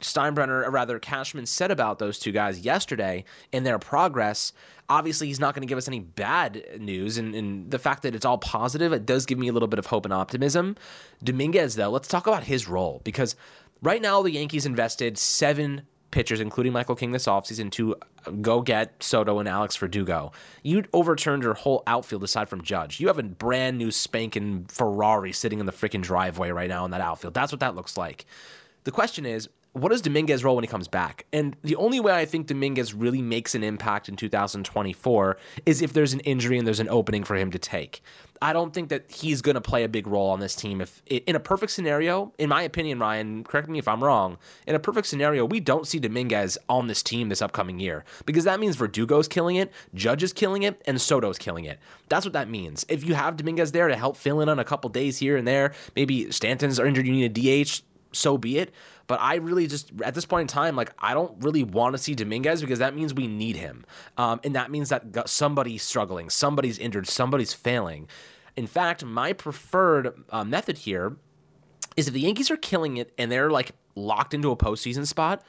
Steinbrenner, 0.00 0.66
or 0.66 0.70
rather 0.70 0.98
Cashman, 0.98 1.46
said 1.46 1.70
about 1.70 2.00
those 2.00 2.18
two 2.18 2.32
guys 2.32 2.58
yesterday 2.60 3.24
in 3.52 3.62
their 3.62 3.78
progress. 3.78 4.52
Obviously, 4.88 5.28
he's 5.28 5.38
not 5.38 5.54
going 5.54 5.62
to 5.62 5.70
give 5.70 5.78
us 5.78 5.86
any 5.86 6.00
bad 6.00 6.64
news, 6.80 7.16
and, 7.16 7.32
and, 7.36 7.70
the 7.70 7.78
fact 7.78 8.02
that 8.02 8.16
it's 8.16 8.24
all 8.24 8.38
positive, 8.38 8.92
it 8.92 9.06
does 9.06 9.24
give 9.24 9.38
me 9.38 9.46
a 9.46 9.52
little 9.52 9.68
bit 9.68 9.78
of 9.78 9.86
hope 9.86 10.04
and 10.04 10.12
optimism. 10.12 10.76
Dominguez, 11.22 11.76
though, 11.76 11.90
let's 11.90 12.08
talk 12.08 12.26
about 12.26 12.42
his 12.42 12.66
role 12.66 13.00
because 13.04 13.36
right 13.80 14.02
now 14.02 14.20
the 14.22 14.32
Yankees 14.32 14.66
invested 14.66 15.16
seven 15.16 15.82
pitchers, 16.12 16.38
including 16.38 16.72
Michael 16.72 16.94
King 16.94 17.10
this 17.10 17.26
offseason, 17.26 17.72
to 17.72 17.96
go 18.40 18.62
get 18.62 19.02
Soto 19.02 19.40
and 19.40 19.48
Alex 19.48 19.74
Verdugo. 19.76 20.30
You 20.62 20.84
overturned 20.92 21.42
your 21.42 21.54
whole 21.54 21.82
outfield 21.88 22.22
aside 22.22 22.48
from 22.48 22.62
Judge. 22.62 23.00
You 23.00 23.08
have 23.08 23.18
a 23.18 23.24
brand 23.24 23.78
new 23.78 23.90
spanking 23.90 24.66
Ferrari 24.66 25.32
sitting 25.32 25.58
in 25.58 25.66
the 25.66 25.72
freaking 25.72 26.02
driveway 26.02 26.50
right 26.50 26.68
now 26.68 26.84
in 26.84 26.92
that 26.92 27.00
outfield. 27.00 27.34
That's 27.34 27.50
what 27.50 27.60
that 27.60 27.74
looks 27.74 27.96
like. 27.96 28.26
The 28.84 28.92
question 28.92 29.26
is, 29.26 29.48
what 29.72 29.90
is 29.90 30.02
Dominguez 30.02 30.44
role 30.44 30.56
when 30.56 30.64
he 30.64 30.68
comes 30.68 30.86
back? 30.86 31.24
And 31.32 31.56
the 31.62 31.76
only 31.76 31.98
way 31.98 32.12
I 32.12 32.26
think 32.26 32.46
Dominguez 32.46 32.92
really 32.92 33.22
makes 33.22 33.54
an 33.54 33.62
impact 33.62 34.08
in 34.08 34.16
2024 34.16 35.38
is 35.64 35.80
if 35.80 35.94
there's 35.94 36.12
an 36.12 36.20
injury 36.20 36.58
and 36.58 36.66
there's 36.66 36.80
an 36.80 36.90
opening 36.90 37.24
for 37.24 37.36
him 37.36 37.50
to 37.52 37.58
take. 37.58 38.02
I 38.42 38.52
don't 38.52 38.74
think 38.74 38.88
that 38.90 39.10
he's 39.10 39.40
going 39.40 39.54
to 39.54 39.60
play 39.60 39.84
a 39.84 39.88
big 39.88 40.06
role 40.06 40.28
on 40.28 40.40
this 40.40 40.54
team. 40.56 40.80
If 40.80 41.00
in 41.06 41.36
a 41.36 41.40
perfect 41.40 41.72
scenario, 41.72 42.32
in 42.38 42.48
my 42.48 42.62
opinion, 42.62 42.98
Ryan, 42.98 43.44
correct 43.44 43.68
me 43.68 43.78
if 43.78 43.86
I'm 43.88 44.02
wrong. 44.02 44.36
In 44.66 44.74
a 44.74 44.80
perfect 44.80 45.06
scenario, 45.06 45.44
we 45.44 45.60
don't 45.60 45.86
see 45.86 46.00
Dominguez 46.00 46.58
on 46.68 46.88
this 46.88 47.02
team 47.02 47.28
this 47.28 47.40
upcoming 47.40 47.78
year 47.78 48.04
because 48.26 48.44
that 48.44 48.60
means 48.60 48.76
Verdugo's 48.76 49.28
killing 49.28 49.56
it, 49.56 49.72
Judge 49.94 50.22
is 50.22 50.32
killing 50.32 50.64
it, 50.64 50.82
and 50.86 51.00
Soto's 51.00 51.38
killing 51.38 51.64
it. 51.64 51.78
That's 52.08 52.26
what 52.26 52.32
that 52.32 52.50
means. 52.50 52.84
If 52.88 53.04
you 53.04 53.14
have 53.14 53.36
Dominguez 53.36 53.72
there 53.72 53.88
to 53.88 53.96
help 53.96 54.16
fill 54.16 54.40
in 54.40 54.48
on 54.48 54.58
a 54.58 54.64
couple 54.64 54.90
days 54.90 55.18
here 55.18 55.36
and 55.36 55.46
there, 55.46 55.72
maybe 55.94 56.30
Stanton's 56.32 56.80
injured, 56.80 57.06
you 57.06 57.12
need 57.12 57.38
a 57.38 57.64
DH 57.64 57.82
so 58.12 58.38
be 58.38 58.58
it. 58.58 58.72
But 59.06 59.20
I 59.20 59.36
really 59.36 59.66
just 59.66 59.92
at 60.04 60.14
this 60.14 60.24
point 60.24 60.42
in 60.42 60.46
time, 60.48 60.76
like 60.76 60.92
I 60.98 61.14
don't 61.14 61.42
really 61.42 61.64
want 61.64 61.94
to 61.94 61.98
see 61.98 62.14
Dominguez 62.14 62.60
because 62.60 62.78
that 62.78 62.94
means 62.94 63.14
we 63.14 63.26
need 63.26 63.56
him, 63.56 63.84
um, 64.16 64.40
and 64.44 64.54
that 64.54 64.70
means 64.70 64.88
that 64.90 65.28
somebody's 65.28 65.82
struggling, 65.82 66.30
somebody's 66.30 66.78
injured, 66.78 67.06
somebody's 67.06 67.52
failing. 67.52 68.08
In 68.56 68.66
fact, 68.66 69.04
my 69.04 69.32
preferred 69.32 70.14
uh, 70.30 70.44
method 70.44 70.78
here 70.78 71.16
is 71.96 72.08
if 72.08 72.14
the 72.14 72.20
Yankees 72.20 72.50
are 72.50 72.56
killing 72.56 72.96
it 72.96 73.12
and 73.18 73.30
they're 73.30 73.50
like 73.50 73.72
locked 73.94 74.34
into 74.34 74.50
a 74.50 74.56
postseason 74.56 75.06
spot, 75.06 75.42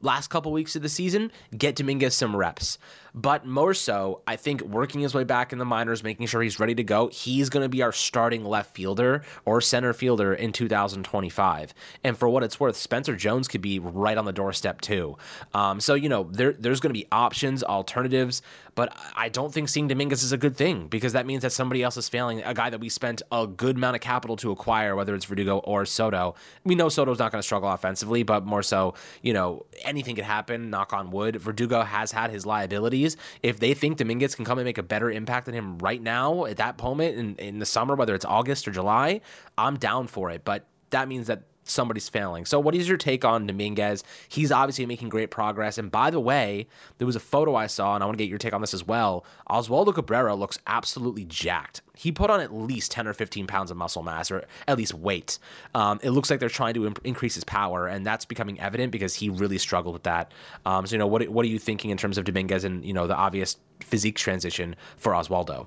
last 0.00 0.28
couple 0.28 0.52
weeks 0.52 0.76
of 0.76 0.82
the 0.82 0.88
season, 0.88 1.30
get 1.56 1.76
Dominguez 1.76 2.14
some 2.14 2.36
reps. 2.36 2.78
But 3.16 3.46
more 3.46 3.72
so, 3.72 4.20
I 4.26 4.36
think 4.36 4.60
working 4.60 5.00
his 5.00 5.14
way 5.14 5.24
back 5.24 5.50
in 5.50 5.58
the 5.58 5.64
minors, 5.64 6.04
making 6.04 6.26
sure 6.26 6.42
he's 6.42 6.60
ready 6.60 6.74
to 6.74 6.84
go, 6.84 7.08
he's 7.08 7.48
going 7.48 7.62
to 7.62 7.68
be 7.68 7.80
our 7.80 7.90
starting 7.92 8.44
left 8.44 8.74
fielder 8.74 9.22
or 9.46 9.62
center 9.62 9.94
fielder 9.94 10.34
in 10.34 10.52
2025. 10.52 11.72
And 12.04 12.18
for 12.18 12.28
what 12.28 12.42
it's 12.42 12.60
worth, 12.60 12.76
Spencer 12.76 13.16
Jones 13.16 13.48
could 13.48 13.62
be 13.62 13.78
right 13.78 14.18
on 14.18 14.26
the 14.26 14.34
doorstep 14.34 14.82
too. 14.82 15.16
Um, 15.54 15.80
so, 15.80 15.94
you 15.94 16.10
know, 16.10 16.24
there, 16.24 16.52
there's 16.52 16.78
going 16.78 16.90
to 16.90 16.98
be 16.98 17.06
options, 17.10 17.62
alternatives, 17.62 18.42
but 18.74 18.94
I 19.14 19.30
don't 19.30 19.52
think 19.54 19.70
seeing 19.70 19.88
Dominguez 19.88 20.22
is 20.22 20.32
a 20.32 20.36
good 20.36 20.54
thing 20.54 20.88
because 20.88 21.14
that 21.14 21.24
means 21.24 21.40
that 21.40 21.52
somebody 21.52 21.82
else 21.82 21.96
is 21.96 22.10
failing, 22.10 22.42
a 22.42 22.52
guy 22.52 22.68
that 22.68 22.80
we 22.80 22.90
spent 22.90 23.22
a 23.32 23.46
good 23.46 23.76
amount 23.76 23.96
of 23.96 24.02
capital 24.02 24.36
to 24.36 24.50
acquire, 24.50 24.94
whether 24.94 25.14
it's 25.14 25.24
Verdugo 25.24 25.58
or 25.58 25.86
Soto. 25.86 26.34
We 26.64 26.74
know 26.74 26.90
Soto's 26.90 27.18
not 27.18 27.32
going 27.32 27.40
to 27.40 27.46
struggle 27.46 27.70
offensively, 27.70 28.22
but 28.22 28.44
more 28.44 28.62
so, 28.62 28.92
you 29.22 29.32
know, 29.32 29.64
anything 29.82 30.16
could 30.16 30.24
happen, 30.24 30.68
knock 30.68 30.92
on 30.92 31.10
wood. 31.10 31.36
Verdugo 31.36 31.80
has 31.80 32.12
had 32.12 32.30
his 32.30 32.44
liabilities 32.44 33.05
if 33.42 33.60
they 33.60 33.74
think 33.74 33.98
Dominguez 33.98 34.34
can 34.34 34.44
come 34.44 34.58
and 34.58 34.64
make 34.64 34.78
a 34.78 34.82
better 34.82 35.10
impact 35.10 35.46
than 35.46 35.54
him 35.54 35.78
right 35.78 36.02
now 36.02 36.46
at 36.46 36.56
that 36.56 36.82
moment 36.82 37.16
in, 37.16 37.36
in 37.36 37.58
the 37.58 37.66
summer, 37.66 37.94
whether 37.94 38.14
it's 38.14 38.24
August 38.24 38.66
or 38.66 38.72
July, 38.72 39.20
I'm 39.56 39.76
down 39.76 40.08
for 40.08 40.30
it. 40.30 40.44
But 40.44 40.66
that 40.90 41.06
means 41.06 41.28
that 41.28 41.42
somebody's 41.68 42.08
failing. 42.08 42.44
So, 42.44 42.58
what 42.60 42.74
is 42.74 42.88
your 42.88 42.96
take 42.96 43.24
on 43.24 43.46
Dominguez? 43.46 44.04
He's 44.28 44.52
obviously 44.52 44.86
making 44.86 45.08
great 45.08 45.30
progress. 45.30 45.78
And 45.78 45.90
by 45.90 46.10
the 46.10 46.20
way, 46.20 46.66
there 46.98 47.06
was 47.06 47.16
a 47.16 47.20
photo 47.20 47.54
I 47.54 47.66
saw, 47.66 47.94
and 47.94 48.02
I 48.02 48.06
want 48.06 48.18
to 48.18 48.24
get 48.24 48.30
your 48.30 48.38
take 48.38 48.52
on 48.52 48.60
this 48.60 48.74
as 48.74 48.86
well. 48.86 49.24
Oswaldo 49.50 49.94
Cabrera 49.94 50.34
looks 50.34 50.58
absolutely 50.66 51.24
jacked. 51.24 51.82
He 51.94 52.12
put 52.12 52.30
on 52.30 52.40
at 52.40 52.52
least 52.52 52.90
10 52.90 53.08
or 53.08 53.14
15 53.14 53.46
pounds 53.46 53.70
of 53.70 53.76
muscle 53.76 54.02
mass, 54.02 54.30
or 54.30 54.44
at 54.68 54.76
least 54.76 54.94
weight. 54.94 55.38
Um, 55.74 55.98
it 56.02 56.10
looks 56.10 56.30
like 56.30 56.40
they're 56.40 56.48
trying 56.48 56.74
to 56.74 56.86
imp- 56.86 57.00
increase 57.04 57.34
his 57.34 57.44
power, 57.44 57.86
and 57.86 58.06
that's 58.06 58.24
becoming 58.24 58.60
evident 58.60 58.92
because 58.92 59.14
he 59.14 59.30
really 59.30 59.58
struggled 59.58 59.94
with 59.94 60.02
that. 60.04 60.32
Um, 60.64 60.86
so, 60.86 60.94
you 60.94 60.98
know, 60.98 61.06
what, 61.06 61.26
what 61.28 61.44
are 61.44 61.48
you 61.48 61.58
thinking 61.58 61.90
in 61.90 61.96
terms 61.96 62.18
of 62.18 62.24
Dominguez 62.24 62.64
and, 62.64 62.84
you 62.84 62.92
know, 62.92 63.06
the 63.06 63.16
obvious 63.16 63.56
physique 63.80 64.16
transition 64.16 64.76
for 64.96 65.12
Oswaldo? 65.12 65.66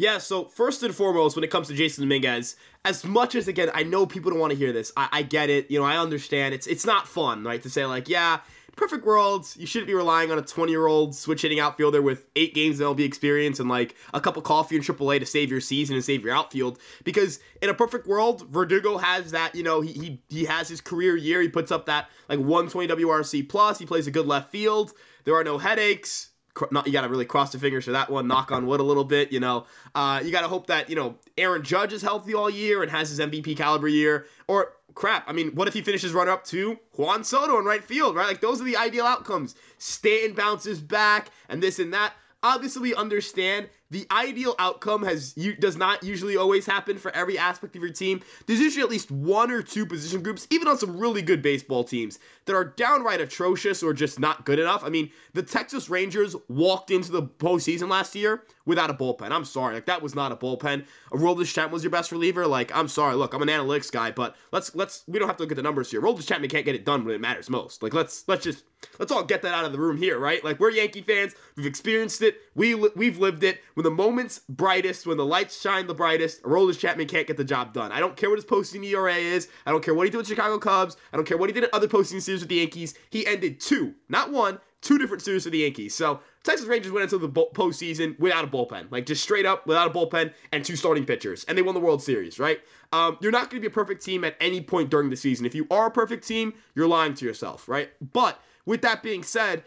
Yeah, 0.00 0.16
so 0.16 0.44
first 0.46 0.82
and 0.82 0.94
foremost, 0.94 1.36
when 1.36 1.44
it 1.44 1.50
comes 1.50 1.68
to 1.68 1.74
Jasson 1.74 1.98
Dominguez, 1.98 2.56
as 2.86 3.04
much 3.04 3.34
as 3.34 3.48
again, 3.48 3.70
I 3.74 3.82
know 3.82 4.06
people 4.06 4.30
don't 4.30 4.40
want 4.40 4.50
to 4.50 4.56
hear 4.56 4.72
this. 4.72 4.90
I, 4.96 5.10
I 5.12 5.22
get 5.22 5.50
it. 5.50 5.70
You 5.70 5.78
know, 5.78 5.84
I 5.84 5.98
understand. 5.98 6.54
It's 6.54 6.66
it's 6.66 6.86
not 6.86 7.06
fun, 7.06 7.44
right? 7.44 7.62
To 7.62 7.68
say 7.68 7.84
like, 7.84 8.08
yeah, 8.08 8.40
perfect 8.76 9.04
world, 9.04 9.46
you 9.58 9.66
shouldn't 9.66 9.88
be 9.88 9.92
relying 9.92 10.30
on 10.32 10.38
a 10.38 10.42
20 10.42 10.72
year 10.72 10.86
old 10.86 11.14
switch 11.14 11.42
hitting 11.42 11.60
outfielder 11.60 12.00
with 12.00 12.24
eight 12.34 12.54
games 12.54 12.80
of 12.80 12.96
MLB 12.96 13.00
experience 13.00 13.60
and 13.60 13.68
like 13.68 13.94
a 14.14 14.22
cup 14.22 14.38
of 14.38 14.42
coffee 14.42 14.76
in 14.76 14.80
AAA 14.80 15.20
to 15.20 15.26
save 15.26 15.50
your 15.50 15.60
season 15.60 15.96
and 15.96 16.02
save 16.02 16.24
your 16.24 16.34
outfield. 16.34 16.78
Because 17.04 17.38
in 17.60 17.68
a 17.68 17.74
perfect 17.74 18.06
world, 18.06 18.48
Verdugo 18.48 18.96
has 18.96 19.32
that. 19.32 19.54
You 19.54 19.64
know, 19.64 19.82
he 19.82 19.92
he 19.92 20.22
he 20.30 20.44
has 20.46 20.66
his 20.66 20.80
career 20.80 21.14
year. 21.14 21.42
He 21.42 21.48
puts 21.50 21.70
up 21.70 21.84
that 21.86 22.08
like 22.26 22.38
120 22.38 22.88
WRC 22.88 23.46
plus. 23.50 23.78
He 23.78 23.84
plays 23.84 24.06
a 24.06 24.10
good 24.10 24.26
left 24.26 24.50
field. 24.50 24.94
There 25.24 25.34
are 25.34 25.44
no 25.44 25.58
headaches 25.58 26.29
not, 26.70 26.86
you 26.86 26.92
got 26.92 27.02
to 27.02 27.08
really 27.08 27.24
cross 27.24 27.52
the 27.52 27.58
fingers 27.58 27.84
for 27.84 27.92
that 27.92 28.10
one. 28.10 28.26
Knock 28.26 28.50
on 28.52 28.66
wood 28.66 28.80
a 28.80 28.84
little 28.84 29.04
bit, 29.04 29.32
you 29.32 29.40
know. 29.40 29.66
Uh, 29.94 30.20
you 30.24 30.30
got 30.30 30.42
to 30.42 30.48
hope 30.48 30.66
that 30.66 30.90
you 30.90 30.96
know 30.96 31.16
Aaron 31.38 31.62
Judge 31.62 31.92
is 31.92 32.02
healthy 32.02 32.34
all 32.34 32.50
year 32.50 32.82
and 32.82 32.90
has 32.90 33.10
his 33.10 33.18
MVP 33.18 33.56
caliber 33.56 33.88
year. 33.88 34.26
Or 34.48 34.72
crap, 34.94 35.28
I 35.28 35.32
mean, 35.32 35.54
what 35.54 35.68
if 35.68 35.74
he 35.74 35.82
finishes 35.82 36.12
runner 36.12 36.30
up 36.30 36.44
to 36.46 36.78
Juan 36.96 37.24
Soto 37.24 37.58
in 37.58 37.64
right 37.64 37.82
field, 37.82 38.16
right? 38.16 38.26
Like 38.26 38.40
those 38.40 38.60
are 38.60 38.64
the 38.64 38.76
ideal 38.76 39.06
outcomes. 39.06 39.54
Stanton 39.78 40.34
bounces 40.34 40.80
back 40.80 41.30
and 41.48 41.62
this 41.62 41.78
and 41.78 41.92
that. 41.94 42.14
Obviously, 42.42 42.82
we 42.82 42.94
understand 42.94 43.68
the 43.90 44.06
ideal 44.10 44.54
outcome 44.58 45.02
has 45.02 45.34
you 45.36 45.54
does 45.54 45.76
not 45.76 46.02
usually 46.02 46.36
always 46.36 46.66
happen 46.66 46.98
for 46.98 47.10
every 47.12 47.36
aspect 47.36 47.76
of 47.76 47.82
your 47.82 47.92
team. 47.92 48.20
There's 48.46 48.60
usually 48.60 48.82
at 48.82 48.90
least 48.90 49.10
one 49.10 49.50
or 49.50 49.62
two 49.62 49.84
position 49.86 50.22
groups, 50.22 50.46
even 50.50 50.68
on 50.68 50.78
some 50.78 50.96
really 50.96 51.22
good 51.22 51.42
baseball 51.42 51.84
teams, 51.84 52.18
that 52.46 52.54
are 52.54 52.64
downright 52.64 53.20
atrocious 53.20 53.82
or 53.82 53.92
just 53.92 54.18
not 54.20 54.44
good 54.44 54.58
enough. 54.58 54.84
I 54.84 54.88
mean, 54.88 55.10
the 55.34 55.42
Texas 55.42 55.90
Rangers 55.90 56.36
walked 56.48 56.90
into 56.90 57.10
the 57.12 57.22
postseason 57.22 57.88
last 57.88 58.14
year 58.14 58.44
without 58.64 58.90
a 58.90 58.94
bullpen. 58.94 59.30
I'm 59.32 59.44
sorry, 59.44 59.74
like 59.74 59.86
that 59.86 60.02
was 60.02 60.14
not 60.14 60.32
a 60.32 60.36
bullpen. 60.36 60.86
Aroldis 61.12 61.52
Chapman 61.52 61.72
was 61.72 61.82
your 61.82 61.90
best 61.90 62.12
reliever. 62.12 62.46
Like, 62.46 62.74
I'm 62.74 62.88
sorry. 62.88 63.16
Look, 63.16 63.34
I'm 63.34 63.42
an 63.42 63.48
analytics 63.48 63.90
guy, 63.90 64.10
but 64.12 64.36
let's 64.52 64.74
let's 64.74 65.02
we 65.08 65.18
don't 65.18 65.28
have 65.28 65.36
to 65.38 65.42
look 65.42 65.52
at 65.52 65.56
the 65.56 65.62
numbers 65.62 65.90
here. 65.90 66.00
Aroldis 66.00 66.26
Chapman 66.26 66.48
can't 66.50 66.64
get 66.64 66.74
it 66.74 66.84
done 66.84 67.04
when 67.04 67.14
it 67.14 67.20
matters 67.20 67.50
most. 67.50 67.82
Like, 67.82 67.94
let's 67.94 68.24
let's 68.28 68.44
just 68.44 68.64
let's 68.98 69.10
all 69.10 69.24
get 69.24 69.42
that 69.42 69.54
out 69.54 69.64
of 69.64 69.72
the 69.72 69.80
room 69.80 69.96
here, 69.96 70.18
right? 70.18 70.42
Like, 70.44 70.60
we're 70.60 70.70
Yankee 70.70 71.02
fans. 71.02 71.34
We've 71.56 71.66
experienced 71.66 72.22
it. 72.22 72.36
We 72.54 72.74
we've 72.74 73.18
lived 73.18 73.42
it. 73.42 73.60
When 73.80 73.84
the 73.84 74.02
moments 74.02 74.42
brightest, 74.46 75.06
when 75.06 75.16
the 75.16 75.24
lights 75.24 75.58
shine 75.58 75.86
the 75.86 75.94
brightest, 75.94 76.42
Aroldis 76.42 76.78
Chapman 76.78 77.06
can't 77.06 77.26
get 77.26 77.38
the 77.38 77.44
job 77.44 77.72
done. 77.72 77.92
I 77.92 77.98
don't 77.98 78.14
care 78.14 78.28
what 78.28 78.36
his 78.36 78.44
posting 78.44 78.84
ERA 78.84 79.14
is. 79.14 79.48
I 79.64 79.70
don't 79.70 79.82
care 79.82 79.94
what 79.94 80.04
he 80.04 80.10
did 80.10 80.18
with 80.18 80.26
Chicago 80.26 80.58
Cubs. 80.58 80.98
I 81.14 81.16
don't 81.16 81.24
care 81.24 81.38
what 81.38 81.48
he 81.48 81.54
did 81.54 81.64
at 81.64 81.72
other 81.72 81.88
posting 81.88 82.20
series 82.20 82.42
with 82.42 82.50
the 82.50 82.56
Yankees. 82.56 82.92
He 83.08 83.26
ended 83.26 83.58
two, 83.58 83.94
not 84.10 84.32
one, 84.32 84.58
two 84.82 84.98
different 84.98 85.22
series 85.22 85.44
for 85.44 85.50
the 85.50 85.60
Yankees. 85.60 85.94
So 85.94 86.20
Texas 86.42 86.66
Rangers 86.66 86.92
went 86.92 87.04
into 87.04 87.16
the 87.16 87.30
postseason 87.30 88.20
without 88.20 88.44
a 88.44 88.48
bullpen, 88.48 88.92
like 88.92 89.06
just 89.06 89.22
straight 89.22 89.46
up 89.46 89.66
without 89.66 89.90
a 89.90 89.98
bullpen 89.98 90.34
and 90.52 90.62
two 90.62 90.76
starting 90.76 91.06
pitchers, 91.06 91.44
and 91.44 91.56
they 91.56 91.62
won 91.62 91.72
the 91.72 91.80
World 91.80 92.02
Series. 92.02 92.38
Right? 92.38 92.60
Um, 92.92 93.16
you're 93.22 93.32
not 93.32 93.48
going 93.48 93.62
to 93.62 93.66
be 93.66 93.72
a 93.72 93.74
perfect 93.74 94.04
team 94.04 94.24
at 94.24 94.36
any 94.42 94.60
point 94.60 94.90
during 94.90 95.08
the 95.08 95.16
season. 95.16 95.46
If 95.46 95.54
you 95.54 95.66
are 95.70 95.86
a 95.86 95.90
perfect 95.90 96.28
team, 96.28 96.52
you're 96.74 96.86
lying 96.86 97.14
to 97.14 97.24
yourself. 97.24 97.66
Right? 97.66 97.88
But 98.12 98.38
with 98.66 98.82
that 98.82 99.02
being 99.02 99.22
said, 99.22 99.64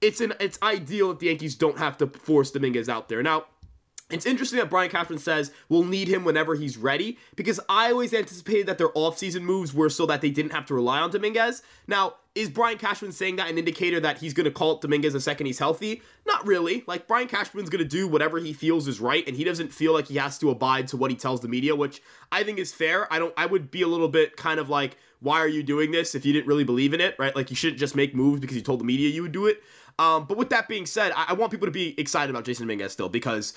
it's 0.00 0.20
an 0.20 0.34
it's 0.40 0.58
ideal 0.62 1.08
that 1.08 1.20
the 1.20 1.26
Yankees 1.26 1.54
don't 1.54 1.78
have 1.78 1.96
to 1.98 2.06
force 2.06 2.50
Dominguez 2.50 2.88
out 2.88 3.08
there. 3.08 3.22
Now, 3.22 3.46
it's 4.10 4.26
interesting 4.26 4.58
that 4.60 4.70
Brian 4.70 4.90
Cashman 4.90 5.18
says 5.18 5.52
we'll 5.68 5.84
need 5.84 6.06
him 6.06 6.24
whenever 6.24 6.54
he's 6.54 6.76
ready 6.76 7.18
because 7.34 7.58
I 7.68 7.90
always 7.90 8.14
anticipated 8.14 8.66
that 8.66 8.78
their 8.78 8.90
offseason 8.90 9.42
moves 9.42 9.74
were 9.74 9.90
so 9.90 10.06
that 10.06 10.20
they 10.20 10.30
didn't 10.30 10.52
have 10.52 10.66
to 10.66 10.74
rely 10.74 11.00
on 11.00 11.10
Dominguez. 11.10 11.62
Now, 11.88 12.14
is 12.36 12.48
Brian 12.50 12.78
Cashman 12.78 13.12
saying 13.12 13.36
that 13.36 13.48
an 13.48 13.58
indicator 13.58 13.98
that 13.98 14.18
he's 14.18 14.34
going 14.34 14.44
to 14.44 14.50
call 14.50 14.76
up 14.76 14.82
Dominguez 14.82 15.14
the 15.14 15.20
second 15.20 15.46
he's 15.46 15.58
healthy? 15.58 16.02
Not 16.26 16.46
really. 16.46 16.84
Like, 16.86 17.08
Brian 17.08 17.28
Cashman's 17.28 17.70
going 17.70 17.82
to 17.82 17.88
do 17.88 18.06
whatever 18.06 18.38
he 18.38 18.52
feels 18.52 18.86
is 18.86 19.00
right, 19.00 19.26
and 19.26 19.34
he 19.34 19.42
doesn't 19.42 19.72
feel 19.72 19.94
like 19.94 20.06
he 20.06 20.16
has 20.16 20.38
to 20.40 20.50
abide 20.50 20.86
to 20.88 20.98
what 20.98 21.10
he 21.10 21.16
tells 21.16 21.40
the 21.40 21.48
media, 21.48 21.74
which 21.74 22.02
I 22.30 22.44
think 22.44 22.58
is 22.58 22.74
fair. 22.74 23.10
I 23.12 23.18
don't, 23.18 23.32
I 23.38 23.46
would 23.46 23.70
be 23.70 23.82
a 23.82 23.88
little 23.88 24.08
bit 24.08 24.36
kind 24.36 24.60
of 24.60 24.68
like, 24.68 24.98
why 25.20 25.38
are 25.38 25.48
you 25.48 25.62
doing 25.62 25.92
this 25.92 26.14
if 26.14 26.26
you 26.26 26.34
didn't 26.34 26.46
really 26.46 26.62
believe 26.62 26.92
in 26.92 27.00
it, 27.00 27.16
right? 27.18 27.34
Like, 27.34 27.48
you 27.48 27.56
shouldn't 27.56 27.80
just 27.80 27.96
make 27.96 28.14
moves 28.14 28.40
because 28.40 28.54
you 28.54 28.62
told 28.62 28.80
the 28.80 28.84
media 28.84 29.08
you 29.08 29.22
would 29.22 29.32
do 29.32 29.46
it. 29.46 29.62
Um, 29.98 30.26
but 30.26 30.36
with 30.36 30.50
that 30.50 30.68
being 30.68 30.84
said, 30.84 31.12
I, 31.16 31.26
I 31.28 31.32
want 31.32 31.50
people 31.50 31.66
to 31.66 31.72
be 31.72 31.98
excited 31.98 32.28
about 32.28 32.44
Jasson 32.44 32.60
Dominguez 32.60 32.92
still 32.92 33.08
because 33.08 33.54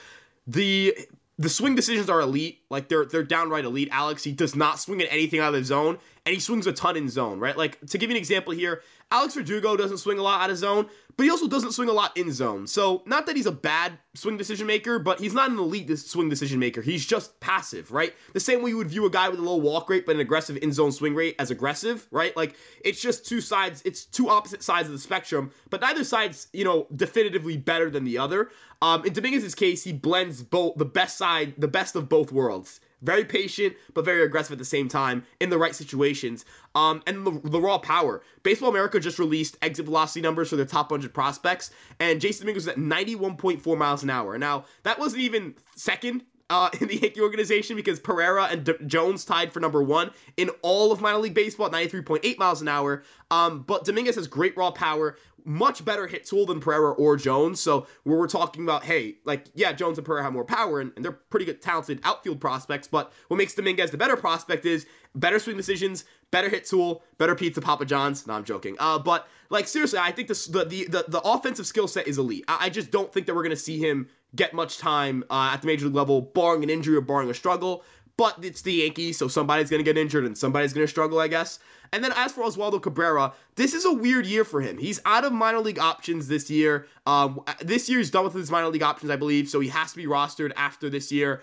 the 0.49 0.95
the 1.37 1.49
swing 1.49 1.75
decisions 1.75 2.09
are 2.09 2.19
elite. 2.19 2.59
Like 2.69 2.89
they're 2.89 3.05
they're 3.05 3.23
downright 3.23 3.65
elite. 3.65 3.89
Alex, 3.91 4.23
he 4.23 4.31
does 4.31 4.55
not 4.55 4.79
swing 4.79 5.01
at 5.01 5.07
anything 5.11 5.39
out 5.39 5.53
of 5.53 5.59
the 5.59 5.63
zone, 5.63 5.99
and 6.29 6.35
he 6.35 6.39
swings 6.39 6.67
a 6.67 6.71
ton 6.71 6.95
in 6.95 7.09
zone, 7.09 7.39
right? 7.39 7.57
Like 7.57 7.79
to 7.87 7.97
give 7.97 8.11
you 8.11 8.15
an 8.15 8.19
example 8.19 8.53
here, 8.53 8.83
Alex 9.09 9.33
Verdugo 9.33 9.75
doesn't 9.75 9.97
swing 9.97 10.19
a 10.19 10.21
lot 10.21 10.41
out 10.41 10.51
of 10.51 10.57
zone, 10.57 10.87
but 11.17 11.23
he 11.23 11.31
also 11.31 11.47
doesn't 11.47 11.71
swing 11.71 11.89
a 11.89 11.91
lot 11.91 12.15
in 12.15 12.31
zone. 12.31 12.67
So 12.67 13.01
not 13.07 13.25
that 13.25 13.35
he's 13.35 13.47
a 13.47 13.51
bad 13.51 13.93
swing 14.13 14.37
decision 14.37 14.67
maker, 14.67 14.99
but 14.99 15.19
he's 15.19 15.33
not 15.33 15.49
an 15.49 15.57
elite 15.57 15.89
swing 15.97 16.29
decision 16.29 16.59
maker. 16.59 16.83
He's 16.83 17.03
just 17.03 17.39
passive, 17.39 17.91
right? 17.91 18.13
The 18.33 18.39
same 18.39 18.61
way 18.61 18.69
you 18.69 18.77
would 18.77 18.89
view 18.89 19.07
a 19.07 19.09
guy 19.09 19.27
with 19.27 19.39
a 19.39 19.41
low 19.41 19.55
walk 19.55 19.89
rate 19.89 20.05
but 20.05 20.13
an 20.13 20.21
aggressive 20.21 20.55
in 20.57 20.71
zone 20.71 20.91
swing 20.91 21.15
rate 21.15 21.35
as 21.39 21.49
aggressive, 21.49 22.07
right? 22.11 22.37
Like 22.37 22.55
it's 22.85 23.01
just 23.01 23.25
two 23.25 23.41
sides, 23.41 23.81
it's 23.83 24.05
two 24.05 24.29
opposite 24.29 24.61
sides 24.61 24.87
of 24.87 24.93
the 24.93 24.99
spectrum, 24.99 25.49
but 25.71 25.81
neither 25.81 26.03
side's 26.03 26.47
you 26.53 26.63
know 26.63 26.85
definitively 26.95 27.57
better 27.57 27.89
than 27.89 28.03
the 28.03 28.19
other. 28.19 28.51
Um, 28.83 29.03
in 29.03 29.13
Dominguez's 29.13 29.55
case, 29.55 29.83
he 29.83 29.93
blends 29.93 30.43
both 30.43 30.75
the 30.77 30.85
best 30.85 31.17
side, 31.17 31.55
the 31.57 31.67
best 31.67 31.95
of 31.95 32.07
both 32.07 32.31
worlds. 32.31 32.81
Very 33.01 33.23
patient, 33.23 33.75
but 33.93 34.03
very 34.05 34.23
aggressive 34.23 34.51
at 34.53 34.57
the 34.57 34.65
same 34.65 34.87
time 34.87 35.25
in 35.39 35.49
the 35.49 35.57
right 35.57 35.75
situations. 35.75 36.45
Um, 36.75 37.01
and 37.07 37.25
the, 37.25 37.31
the 37.49 37.61
raw 37.61 37.77
power. 37.77 38.21
Baseball 38.43 38.69
America 38.69 38.99
just 38.99 39.19
released 39.19 39.57
exit 39.61 39.85
velocity 39.85 40.21
numbers 40.21 40.49
for 40.49 40.55
their 40.55 40.65
top 40.65 40.91
100 40.91 41.13
prospects, 41.13 41.71
and 41.99 42.19
Jasson 42.19 42.41
Dominguez 42.41 42.65
was 42.65 42.67
at 42.67 42.77
91.4 42.77 43.77
miles 43.77 44.03
an 44.03 44.09
hour. 44.09 44.37
Now, 44.37 44.65
that 44.83 44.99
wasn't 44.99 45.21
even 45.21 45.55
second 45.75 46.23
uh, 46.49 46.69
in 46.81 46.87
the 46.87 46.97
Yankee 46.97 47.21
organization 47.21 47.75
because 47.75 47.99
Pereira 47.99 48.45
and 48.45 48.63
D- 48.63 48.73
Jones 48.85 49.25
tied 49.25 49.53
for 49.53 49.59
number 49.59 49.81
one 49.81 50.11
in 50.37 50.49
all 50.61 50.91
of 50.91 51.01
minor 51.01 51.19
league 51.19 51.33
baseball 51.33 51.67
at 51.67 51.71
93.8 51.71 52.37
miles 52.37 52.61
an 52.61 52.67
hour. 52.67 53.03
Um, 53.31 53.61
but 53.61 53.85
Dominguez 53.85 54.15
has 54.15 54.27
great 54.27 54.57
raw 54.57 54.71
power, 54.71 55.17
much 55.45 55.83
better 55.83 56.07
hit 56.07 56.25
tool 56.25 56.45
than 56.45 56.59
Pereira 56.59 56.91
or 56.91 57.15
Jones. 57.17 57.59
So 57.59 57.87
where 58.03 58.17
we're 58.17 58.27
talking 58.27 58.63
about, 58.63 58.83
hey, 58.83 59.17
like 59.25 59.45
yeah, 59.53 59.71
Jones 59.71 59.97
and 59.97 60.05
Pereira 60.05 60.23
have 60.23 60.33
more 60.33 60.45
power 60.45 60.79
and, 60.79 60.91
and 60.95 61.03
they're 61.03 61.11
pretty 61.11 61.45
good, 61.45 61.61
talented 61.61 61.99
outfield 62.03 62.39
prospects. 62.39 62.87
But 62.87 63.11
what 63.27 63.37
makes 63.37 63.53
Dominguez 63.53 63.91
the 63.91 63.97
better 63.97 64.15
prospect 64.15 64.65
is 64.65 64.85
better 65.15 65.39
swing 65.39 65.57
decisions, 65.57 66.05
better 66.31 66.49
hit 66.49 66.65
tool, 66.65 67.03
better 67.17 67.35
pizza 67.35 67.61
Papa 67.61 67.85
John's. 67.85 68.27
No, 68.27 68.33
I'm 68.33 68.43
joking. 68.43 68.75
Uh, 68.79 68.99
but 68.99 69.27
like 69.49 69.67
seriously, 69.67 69.99
I 69.99 70.11
think 70.11 70.27
this, 70.27 70.45
the 70.45 70.65
the 70.65 70.85
the, 70.85 71.05
the 71.07 71.21
offensive 71.21 71.65
skill 71.67 71.87
set 71.87 72.07
is 72.07 72.17
elite. 72.17 72.45
I, 72.47 72.65
I, 72.65 72.69
just 72.69 72.91
don't 72.91 73.11
think 73.11 73.25
that 73.25 73.35
we're 73.35 73.43
gonna 73.43 73.55
see 73.55 73.79
him 73.79 74.09
get 74.35 74.53
much 74.53 74.77
time 74.77 75.23
uh, 75.29 75.51
at 75.53 75.61
the 75.61 75.67
major 75.67 75.85
league 75.85 75.95
level, 75.95 76.21
barring 76.21 76.63
an 76.63 76.69
injury 76.69 76.95
or 76.95 77.01
barring 77.01 77.29
a 77.29 77.33
struggle. 77.33 77.83
But 78.19 78.43
it's 78.43 78.61
the 78.61 78.73
Yankees, 78.73 79.17
so 79.17 79.29
somebody's 79.29 79.69
gonna 79.69 79.83
get 79.83 79.97
injured 79.97 80.25
and 80.25 80.37
somebody's 80.37 80.73
gonna 80.73 80.87
struggle, 80.87 81.19
I 81.19 81.29
guess. 81.29 81.59
And 81.93 82.03
then 82.03 82.11
as 82.17 82.33
for 82.33 82.43
Oswaldo 82.43 82.81
Cabrera, 82.81 83.31
this 83.55 83.73
is 83.73 83.85
a 83.85 83.93
weird 83.93 84.25
year 84.25 84.43
for 84.43 84.59
him. 84.59 84.77
He's 84.77 84.99
out 85.05 85.23
of 85.23 85.31
minor 85.31 85.59
league 85.59 85.79
options 85.79 86.27
this 86.27 86.49
year. 86.49 86.87
Um, 87.05 87.39
this 87.61 87.87
year 87.87 87.99
he's 87.99 88.11
done 88.11 88.25
with 88.25 88.33
his 88.33 88.51
minor 88.51 88.67
league 88.67 88.83
options, 88.83 89.09
I 89.09 89.15
believe, 89.15 89.47
so 89.47 89.61
he 89.61 89.69
has 89.69 89.91
to 89.91 89.97
be 89.97 90.05
rostered 90.05 90.51
after 90.57 90.89
this 90.89 91.13
year 91.13 91.41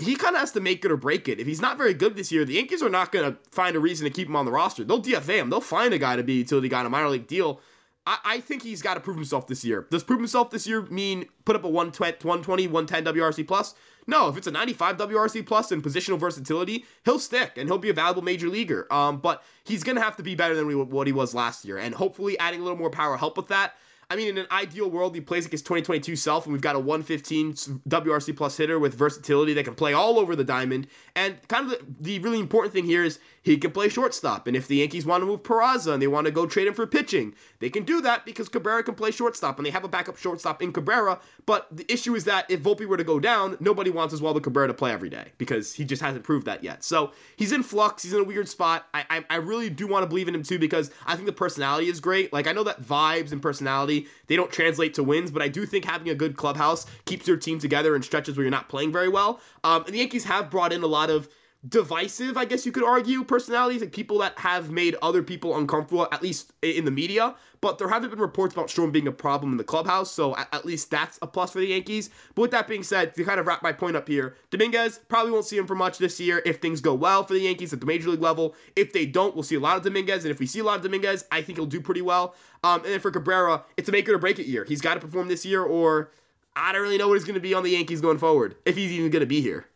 he 0.00 0.16
kind 0.16 0.34
of 0.34 0.40
has 0.40 0.52
to 0.52 0.60
make 0.60 0.84
it 0.84 0.90
or 0.92 0.96
break 0.96 1.28
it. 1.28 1.40
If 1.40 1.46
he's 1.46 1.60
not 1.60 1.76
very 1.76 1.94
good 1.94 2.16
this 2.16 2.30
year, 2.30 2.44
the 2.44 2.54
Yankees 2.54 2.82
are 2.82 2.88
not 2.88 3.12
going 3.12 3.32
to 3.32 3.38
find 3.50 3.76
a 3.76 3.80
reason 3.80 4.04
to 4.04 4.10
keep 4.10 4.28
him 4.28 4.36
on 4.36 4.44
the 4.44 4.52
roster. 4.52 4.84
They'll 4.84 5.02
DFA 5.02 5.40
him. 5.40 5.50
They'll 5.50 5.60
find 5.60 5.92
a 5.92 5.98
guy 5.98 6.16
to 6.16 6.22
be 6.22 6.34
utility 6.34 6.68
guy 6.68 6.80
on 6.80 6.86
a 6.86 6.90
minor 6.90 7.08
league 7.08 7.26
deal. 7.26 7.60
I, 8.06 8.18
I 8.24 8.40
think 8.40 8.62
he's 8.62 8.82
got 8.82 8.94
to 8.94 9.00
prove 9.00 9.16
himself 9.16 9.46
this 9.46 9.64
year. 9.64 9.86
Does 9.90 10.04
prove 10.04 10.20
himself 10.20 10.50
this 10.50 10.66
year 10.66 10.82
mean 10.82 11.26
put 11.44 11.56
up 11.56 11.64
a 11.64 11.68
120, 11.68 12.66
110 12.66 13.14
WRC 13.14 13.46
plus? 13.46 13.74
No, 14.08 14.28
if 14.28 14.38
it's 14.38 14.46
a 14.46 14.50
95 14.50 14.96
WRC 14.96 15.46
plus 15.46 15.70
and 15.70 15.82
positional 15.82 16.18
versatility, 16.18 16.86
he'll 17.04 17.18
stick 17.18 17.52
and 17.56 17.68
he'll 17.68 17.78
be 17.78 17.90
a 17.90 17.94
valuable 17.94 18.22
major 18.22 18.48
leaguer. 18.48 18.90
Um, 18.90 19.18
but 19.18 19.44
he's 19.64 19.84
going 19.84 19.96
to 19.96 20.02
have 20.02 20.16
to 20.16 20.22
be 20.22 20.34
better 20.34 20.56
than 20.56 20.88
what 20.88 21.06
he 21.06 21.12
was 21.12 21.34
last 21.34 21.64
year. 21.66 21.76
And 21.76 21.94
hopefully 21.94 22.38
adding 22.38 22.60
a 22.60 22.62
little 22.64 22.78
more 22.78 22.90
power 22.90 23.18
help 23.18 23.36
with 23.36 23.48
that. 23.48 23.74
I 24.10 24.16
mean, 24.16 24.28
in 24.28 24.38
an 24.38 24.46
ideal 24.50 24.90
world, 24.90 25.14
he 25.14 25.20
plays 25.20 25.44
like 25.44 25.52
his 25.52 25.60
2022 25.60 26.16
self, 26.16 26.46
and 26.46 26.54
we've 26.54 26.62
got 26.62 26.74
a 26.74 26.78
115 26.78 27.52
WRC 27.52 28.34
plus 28.34 28.56
hitter 28.56 28.78
with 28.78 28.94
versatility 28.94 29.52
that 29.52 29.64
can 29.64 29.74
play 29.74 29.92
all 29.92 30.18
over 30.18 30.34
the 30.34 30.44
diamond. 30.44 30.86
And 31.14 31.36
kind 31.48 31.70
of 31.70 31.78
the, 31.78 31.84
the 32.00 32.18
really 32.20 32.40
important 32.40 32.72
thing 32.72 32.86
here 32.86 33.04
is 33.04 33.18
he 33.52 33.58
can 33.58 33.70
play 33.70 33.88
shortstop. 33.88 34.46
And 34.46 34.56
if 34.56 34.68
the 34.68 34.76
Yankees 34.76 35.06
want 35.06 35.22
to 35.22 35.26
move 35.26 35.42
Peraza 35.42 35.92
and 35.92 36.02
they 36.02 36.06
want 36.06 36.26
to 36.26 36.30
go 36.30 36.46
trade 36.46 36.66
him 36.66 36.74
for 36.74 36.86
pitching, 36.86 37.34
they 37.60 37.70
can 37.70 37.84
do 37.84 38.00
that 38.02 38.24
because 38.24 38.48
Cabrera 38.48 38.82
can 38.82 38.94
play 38.94 39.10
shortstop, 39.10 39.58
and 39.58 39.66
they 39.66 39.70
have 39.70 39.84
a 39.84 39.88
backup 39.88 40.16
shortstop 40.16 40.62
in 40.62 40.72
Cabrera. 40.72 41.20
But 41.46 41.66
the 41.70 41.90
issue 41.92 42.14
is 42.14 42.24
that 42.24 42.50
if 42.50 42.62
Volpe 42.62 42.86
were 42.86 42.96
to 42.96 43.04
go 43.04 43.18
down, 43.18 43.56
nobody 43.60 43.90
wants 43.90 44.14
Oswaldo 44.14 44.42
Cabrera 44.42 44.68
to 44.68 44.74
play 44.74 44.92
every 44.92 45.08
day 45.08 45.32
because 45.38 45.74
he 45.74 45.84
just 45.84 46.02
hasn't 46.02 46.24
proved 46.24 46.46
that 46.46 46.62
yet. 46.62 46.84
So 46.84 47.12
he's 47.36 47.52
in 47.52 47.62
flux. 47.62 48.02
He's 48.02 48.12
in 48.12 48.20
a 48.20 48.24
weird 48.24 48.48
spot. 48.48 48.86
I, 48.92 49.04
I, 49.10 49.24
I 49.30 49.36
really 49.36 49.70
do 49.70 49.86
want 49.86 50.02
to 50.02 50.06
believe 50.06 50.28
in 50.28 50.34
him 50.34 50.42
too 50.42 50.58
because 50.58 50.90
I 51.06 51.14
think 51.14 51.26
the 51.26 51.32
personality 51.32 51.88
is 51.88 52.00
great. 52.00 52.32
Like 52.32 52.46
I 52.46 52.52
know 52.52 52.64
that 52.64 52.82
vibes 52.82 53.32
and 53.32 53.40
personality 53.40 54.06
they 54.26 54.36
don't 54.36 54.52
translate 54.52 54.94
to 54.94 55.02
wins, 55.02 55.30
but 55.30 55.42
I 55.42 55.48
do 55.48 55.64
think 55.66 55.84
having 55.84 56.08
a 56.10 56.14
good 56.14 56.36
clubhouse 56.36 56.86
keeps 57.06 57.26
your 57.26 57.36
team 57.36 57.58
together 57.58 57.96
in 57.96 58.02
stretches 58.02 58.36
where 58.36 58.44
you're 58.44 58.50
not 58.50 58.68
playing 58.68 58.92
very 58.92 59.08
well. 59.08 59.40
Um, 59.64 59.84
and 59.84 59.94
the 59.94 59.98
Yankees 59.98 60.24
have 60.24 60.50
brought 60.50 60.72
in 60.72 60.82
a 60.82 60.86
lot 60.86 61.10
of 61.10 61.28
divisive, 61.66 62.36
I 62.36 62.44
guess 62.44 62.64
you 62.64 62.72
could 62.72 62.84
argue, 62.84 63.24
personalities, 63.24 63.80
like 63.80 63.92
people 63.92 64.18
that 64.18 64.38
have 64.38 64.70
made 64.70 64.94
other 65.02 65.22
people 65.22 65.56
uncomfortable, 65.56 66.06
at 66.12 66.22
least 66.22 66.52
in 66.62 66.84
the 66.84 66.90
media. 66.90 67.34
But 67.60 67.78
there 67.78 67.88
haven't 67.88 68.10
been 68.10 68.20
reports 68.20 68.54
about 68.54 68.68
Stroman 68.68 68.92
being 68.92 69.08
a 69.08 69.12
problem 69.12 69.50
in 69.50 69.58
the 69.58 69.64
clubhouse, 69.64 70.12
so 70.12 70.36
at, 70.36 70.48
at, 70.52 70.64
least 70.64 70.92
that's 70.92 71.18
a 71.20 71.26
plus 71.26 71.50
for 71.50 71.58
the 71.58 71.66
Yankees. 71.66 72.10
But 72.36 72.42
with 72.42 72.50
that 72.52 72.68
being 72.68 72.84
said, 72.84 73.14
to 73.16 73.24
kind 73.24 73.40
of 73.40 73.46
wrap 73.48 73.62
my 73.64 73.72
point 73.72 73.96
up 73.96 74.06
here, 74.06 74.36
Dominguez 74.50 75.00
probably 75.08 75.32
won't 75.32 75.46
see 75.46 75.56
him 75.56 75.66
for 75.66 75.74
much 75.74 75.98
this 75.98 76.20
year 76.20 76.40
if 76.46 76.58
things 76.58 76.80
go 76.80 76.94
well 76.94 77.24
for 77.24 77.34
the 77.34 77.40
Yankees 77.40 77.72
at 77.72 77.80
the 77.80 77.86
major 77.86 78.10
league 78.10 78.22
level. 78.22 78.54
If 78.76 78.92
they 78.92 79.06
don't, 79.06 79.34
we'll 79.34 79.42
see 79.42 79.56
a 79.56 79.60
lot 79.60 79.76
of 79.76 79.82
Dominguez, 79.82 80.24
and 80.24 80.30
if 80.30 80.38
we 80.38 80.46
see 80.46 80.60
a 80.60 80.64
lot 80.64 80.76
of 80.76 80.82
Dominguez, 80.84 81.24
I 81.32 81.42
think 81.42 81.58
he'll 81.58 81.66
do 81.66 81.80
pretty 81.80 82.02
well. 82.02 82.36
Um, 82.62 82.84
and 82.84 82.92
then 82.92 83.00
for 83.00 83.10
Cabrera, 83.10 83.64
it's 83.76 83.88
a 83.88 83.92
make 83.92 84.08
it 84.08 84.12
or 84.12 84.18
break 84.18 84.38
it 84.38 84.46
year. 84.46 84.64
He's 84.64 84.80
got 84.80 84.94
to 84.94 85.00
perform 85.00 85.26
this 85.26 85.44
year, 85.44 85.62
or 85.64 86.12
I 86.54 86.70
don't 86.72 86.82
really 86.82 86.98
know 86.98 87.08
what 87.08 87.14
he's 87.14 87.24
going 87.24 87.34
to 87.34 87.40
be 87.40 87.54
on 87.54 87.64
the 87.64 87.70
Yankees 87.70 88.00
going 88.00 88.18
forward, 88.18 88.54
if 88.64 88.76
he's 88.76 88.92
even 88.92 89.10
going 89.10 89.20
to 89.20 89.26
be 89.26 89.40
here. 89.40 89.66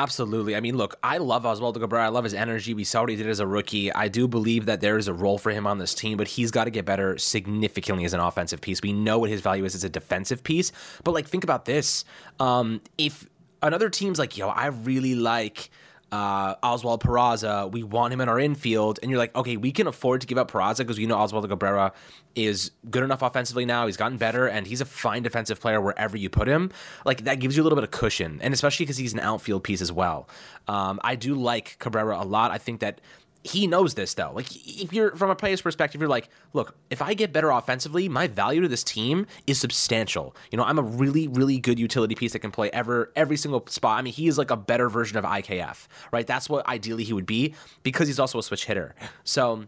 Absolutely. 0.00 0.56
I 0.56 0.60
mean, 0.60 0.78
look, 0.78 0.94
I 1.02 1.18
love 1.18 1.42
Oswaldo 1.42 1.78
Cabrera. 1.78 2.06
I 2.06 2.08
love 2.08 2.24
his 2.24 2.32
energy. 2.32 2.72
We 2.72 2.84
saw 2.84 3.02
what 3.02 3.10
he 3.10 3.16
did 3.16 3.28
as 3.28 3.38
a 3.38 3.46
rookie. 3.46 3.92
I 3.92 4.08
do 4.08 4.26
believe 4.26 4.64
that 4.64 4.80
there 4.80 4.96
is 4.96 5.08
a 5.08 5.12
role 5.12 5.36
for 5.36 5.50
him 5.50 5.66
on 5.66 5.76
this 5.76 5.92
team, 5.92 6.16
but 6.16 6.26
he's 6.26 6.50
got 6.50 6.64
to 6.64 6.70
get 6.70 6.86
better 6.86 7.18
significantly 7.18 8.06
as 8.06 8.14
an 8.14 8.20
offensive 8.20 8.62
piece. 8.62 8.80
We 8.80 8.94
know 8.94 9.18
what 9.18 9.28
his 9.28 9.42
value 9.42 9.66
is 9.66 9.74
as 9.74 9.84
a 9.84 9.90
defensive 9.90 10.42
piece, 10.42 10.72
but 11.04 11.12
like, 11.12 11.26
think 11.26 11.44
about 11.44 11.66
this. 11.66 12.06
Um, 12.38 12.80
if 12.96 13.28
another 13.60 13.90
team's 13.90 14.18
like, 14.18 14.38
yo, 14.38 14.48
I 14.48 14.68
really 14.68 15.14
like 15.14 15.70
uh, 16.12 16.54
Oswald 16.62 17.02
Peraza. 17.02 17.70
We 17.70 17.82
want 17.82 18.12
him 18.12 18.20
in 18.20 18.28
our 18.28 18.38
infield. 18.38 18.98
And 19.02 19.10
you're 19.10 19.18
like, 19.18 19.34
okay, 19.34 19.56
we 19.56 19.72
can 19.72 19.86
afford 19.86 20.20
to 20.22 20.26
give 20.26 20.38
up 20.38 20.50
Peraza 20.50 20.78
because 20.78 20.98
we 20.98 21.06
know 21.06 21.16
Oswald 21.16 21.48
Cabrera 21.48 21.92
is 22.34 22.70
good 22.90 23.02
enough 23.02 23.22
offensively 23.22 23.64
now. 23.64 23.86
He's 23.86 23.96
gotten 23.96 24.18
better 24.18 24.46
and 24.46 24.66
he's 24.66 24.80
a 24.80 24.84
fine 24.84 25.22
defensive 25.22 25.60
player 25.60 25.80
wherever 25.80 26.16
you 26.16 26.28
put 26.30 26.48
him. 26.48 26.70
Like 27.04 27.24
that 27.24 27.40
gives 27.40 27.56
you 27.56 27.62
a 27.62 27.64
little 27.64 27.76
bit 27.76 27.84
of 27.84 27.90
cushion. 27.90 28.40
And 28.42 28.54
especially 28.54 28.86
because 28.86 28.96
he's 28.96 29.12
an 29.12 29.20
outfield 29.20 29.64
piece 29.64 29.80
as 29.80 29.92
well. 29.92 30.28
Um, 30.68 31.00
I 31.02 31.14
do 31.16 31.34
like 31.34 31.76
Cabrera 31.78 32.22
a 32.22 32.24
lot. 32.24 32.50
I 32.50 32.58
think 32.58 32.80
that 32.80 33.00
he 33.42 33.66
knows 33.66 33.94
this 33.94 34.14
though. 34.14 34.32
Like 34.34 34.46
if 34.54 34.92
you're 34.92 35.14
from 35.16 35.30
a 35.30 35.34
player's 35.34 35.62
perspective, 35.62 36.00
you're 36.00 36.10
like, 36.10 36.28
look, 36.52 36.74
if 36.90 37.00
I 37.00 37.14
get 37.14 37.32
better 37.32 37.50
offensively, 37.50 38.08
my 38.08 38.26
value 38.26 38.60
to 38.60 38.68
this 38.68 38.84
team 38.84 39.26
is 39.46 39.58
substantial. 39.58 40.36
You 40.50 40.58
know, 40.58 40.64
I'm 40.64 40.78
a 40.78 40.82
really, 40.82 41.28
really 41.28 41.58
good 41.58 41.78
utility 41.78 42.14
piece 42.14 42.32
that 42.32 42.40
can 42.40 42.50
play 42.50 42.70
ever 42.70 43.12
every 43.16 43.36
single 43.36 43.66
spot. 43.66 43.98
I 43.98 44.02
mean, 44.02 44.12
he 44.12 44.28
is 44.28 44.36
like 44.36 44.50
a 44.50 44.56
better 44.56 44.88
version 44.88 45.16
of 45.16 45.24
IKF, 45.24 45.86
right? 46.12 46.26
That's 46.26 46.48
what 46.48 46.66
ideally 46.66 47.04
he 47.04 47.12
would 47.12 47.26
be 47.26 47.54
because 47.82 48.08
he's 48.08 48.20
also 48.20 48.38
a 48.38 48.42
switch 48.42 48.66
hitter. 48.66 48.94
So 49.24 49.64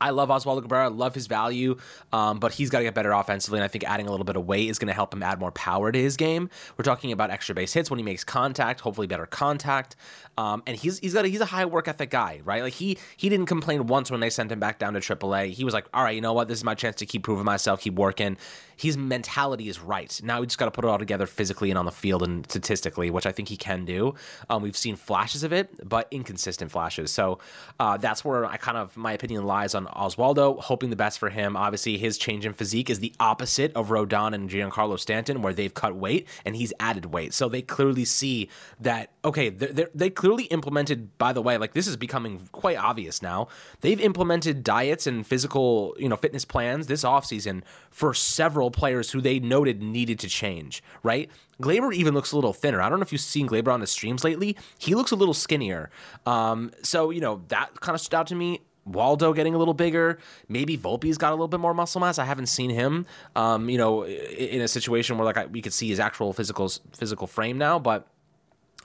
I 0.00 0.10
love 0.10 0.28
Oswaldo 0.28 0.62
Cabrera, 0.62 0.86
I 0.86 0.88
love 0.88 1.14
his 1.14 1.26
value, 1.26 1.76
um, 2.12 2.38
but 2.38 2.52
he's 2.52 2.70
got 2.70 2.78
to 2.78 2.84
get 2.84 2.94
better 2.94 3.12
offensively. 3.12 3.58
And 3.58 3.64
I 3.64 3.68
think 3.68 3.84
adding 3.84 4.06
a 4.06 4.10
little 4.10 4.24
bit 4.24 4.36
of 4.36 4.46
weight 4.46 4.68
is 4.68 4.78
going 4.78 4.88
to 4.88 4.94
help 4.94 5.12
him 5.12 5.22
add 5.22 5.40
more 5.40 5.52
power 5.52 5.90
to 5.90 6.00
his 6.00 6.16
game. 6.16 6.50
We're 6.76 6.84
talking 6.84 7.12
about 7.12 7.30
extra 7.30 7.54
base 7.54 7.72
hits 7.72 7.90
when 7.90 7.98
he 7.98 8.04
makes 8.04 8.24
contact, 8.24 8.80
hopefully 8.80 9.06
better 9.06 9.26
contact. 9.26 9.96
Um, 10.38 10.62
and 10.68 10.76
he's 10.76 11.00
he's 11.00 11.14
got 11.14 11.24
a, 11.24 11.28
he's 11.28 11.40
a 11.40 11.46
high 11.46 11.64
work 11.64 11.88
ethic 11.88 12.10
guy, 12.10 12.40
right? 12.44 12.62
Like 12.62 12.74
he 12.74 12.96
he 13.16 13.28
didn't 13.28 13.46
complain 13.46 13.88
once 13.88 14.08
when 14.08 14.20
they 14.20 14.30
sent 14.30 14.52
him 14.52 14.60
back 14.60 14.78
down 14.78 14.94
to 14.94 15.00
AAA. 15.00 15.50
He 15.50 15.64
was 15.64 15.74
like, 15.74 15.86
all 15.92 16.04
right, 16.04 16.14
you 16.14 16.20
know 16.20 16.32
what? 16.32 16.46
This 16.46 16.58
is 16.58 16.64
my 16.64 16.76
chance 16.76 16.94
to 16.96 17.06
keep 17.06 17.24
proving 17.24 17.44
myself, 17.44 17.80
keep 17.80 17.94
working. 17.94 18.36
His 18.76 18.96
mentality 18.96 19.68
is 19.68 19.80
right. 19.80 20.20
Now 20.22 20.38
we 20.38 20.46
just 20.46 20.58
got 20.58 20.66
to 20.66 20.70
put 20.70 20.84
it 20.84 20.88
all 20.88 20.98
together 20.98 21.26
physically 21.26 21.70
and 21.70 21.78
on 21.78 21.84
the 21.84 21.90
field 21.90 22.22
and 22.22 22.48
statistically, 22.48 23.10
which 23.10 23.26
I 23.26 23.32
think 23.32 23.48
he 23.48 23.56
can 23.56 23.84
do. 23.84 24.14
Um, 24.48 24.62
we've 24.62 24.76
seen 24.76 24.94
flashes 24.94 25.42
of 25.42 25.52
it, 25.52 25.68
but 25.88 26.06
inconsistent 26.12 26.70
flashes. 26.70 27.10
So 27.10 27.40
uh, 27.80 27.96
that's 27.96 28.24
where 28.24 28.44
I 28.44 28.58
kind 28.58 28.78
of 28.78 28.96
my 28.96 29.12
opinion 29.14 29.44
lies 29.44 29.74
on 29.74 29.87
Oswaldo. 29.96 30.60
Hoping 30.60 30.90
the 30.90 30.96
best 30.96 31.18
for 31.18 31.30
him. 31.30 31.56
Obviously, 31.56 31.98
his 31.98 32.18
change 32.18 32.46
in 32.46 32.52
physique 32.52 32.90
is 32.90 33.00
the 33.00 33.12
opposite 33.20 33.72
of 33.74 33.88
Rodon 33.88 34.34
and 34.34 34.48
Giancarlo 34.48 34.98
Stanton, 34.98 35.42
where 35.42 35.52
they've 35.52 35.72
cut 35.72 35.94
weight 35.94 36.26
and 36.44 36.56
he's 36.56 36.72
added 36.80 37.06
weight. 37.06 37.34
So 37.34 37.48
they 37.48 37.62
clearly 37.62 38.04
see 38.04 38.48
that 38.80 39.10
okay, 39.24 39.48
they're, 39.50 39.72
they're, 39.72 39.90
they 39.94 40.10
clearly 40.10 40.44
implemented. 40.44 41.16
By 41.18 41.32
the 41.32 41.42
way, 41.42 41.58
like 41.58 41.72
this 41.72 41.86
is 41.86 41.96
becoming 41.96 42.48
quite 42.52 42.78
obvious 42.78 43.22
now. 43.22 43.48
They've 43.80 44.00
implemented 44.00 44.62
diets 44.62 45.06
and 45.06 45.26
physical, 45.26 45.94
you 45.98 46.08
know, 46.08 46.16
fitness 46.16 46.44
plans 46.44 46.86
this 46.86 47.04
offseason 47.04 47.62
for 47.90 48.14
several 48.14 48.70
players 48.70 49.10
who 49.10 49.20
they 49.20 49.38
noted 49.38 49.82
needed 49.82 50.18
to 50.20 50.28
change. 50.28 50.82
Right? 51.02 51.30
Gleyber 51.60 51.92
even 51.92 52.14
looks 52.14 52.32
a 52.32 52.36
little 52.36 52.52
thinner. 52.52 52.80
I 52.80 52.88
don't 52.88 53.00
know 53.00 53.02
if 53.02 53.12
you've 53.12 53.20
seen 53.20 53.48
Gleyber 53.48 53.72
on 53.72 53.80
the 53.80 53.86
streams 53.86 54.22
lately. 54.22 54.56
He 54.78 54.94
looks 54.94 55.10
a 55.10 55.16
little 55.16 55.34
skinnier. 55.34 55.90
Um, 56.24 56.70
so 56.82 57.10
you 57.10 57.20
know 57.20 57.42
that 57.48 57.80
kind 57.80 57.94
of 57.94 58.00
stood 58.00 58.16
out 58.16 58.26
to 58.28 58.34
me. 58.34 58.60
Waldo 58.88 59.32
getting 59.32 59.54
a 59.54 59.58
little 59.58 59.74
bigger. 59.74 60.18
Maybe 60.48 60.76
Volpe's 60.76 61.18
got 61.18 61.30
a 61.30 61.34
little 61.34 61.48
bit 61.48 61.60
more 61.60 61.74
muscle 61.74 62.00
mass. 62.00 62.18
I 62.18 62.24
haven't 62.24 62.46
seen 62.46 62.70
him, 62.70 63.06
um, 63.36 63.68
you 63.68 63.78
know, 63.78 64.04
in 64.04 64.60
a 64.60 64.68
situation 64.68 65.18
where 65.18 65.24
like 65.24 65.36
I, 65.36 65.46
we 65.46 65.62
could 65.62 65.72
see 65.72 65.88
his 65.88 66.00
actual 66.00 66.32
physical 66.32 66.68
physical 66.92 67.26
frame 67.26 67.58
now, 67.58 67.78
but 67.78 68.06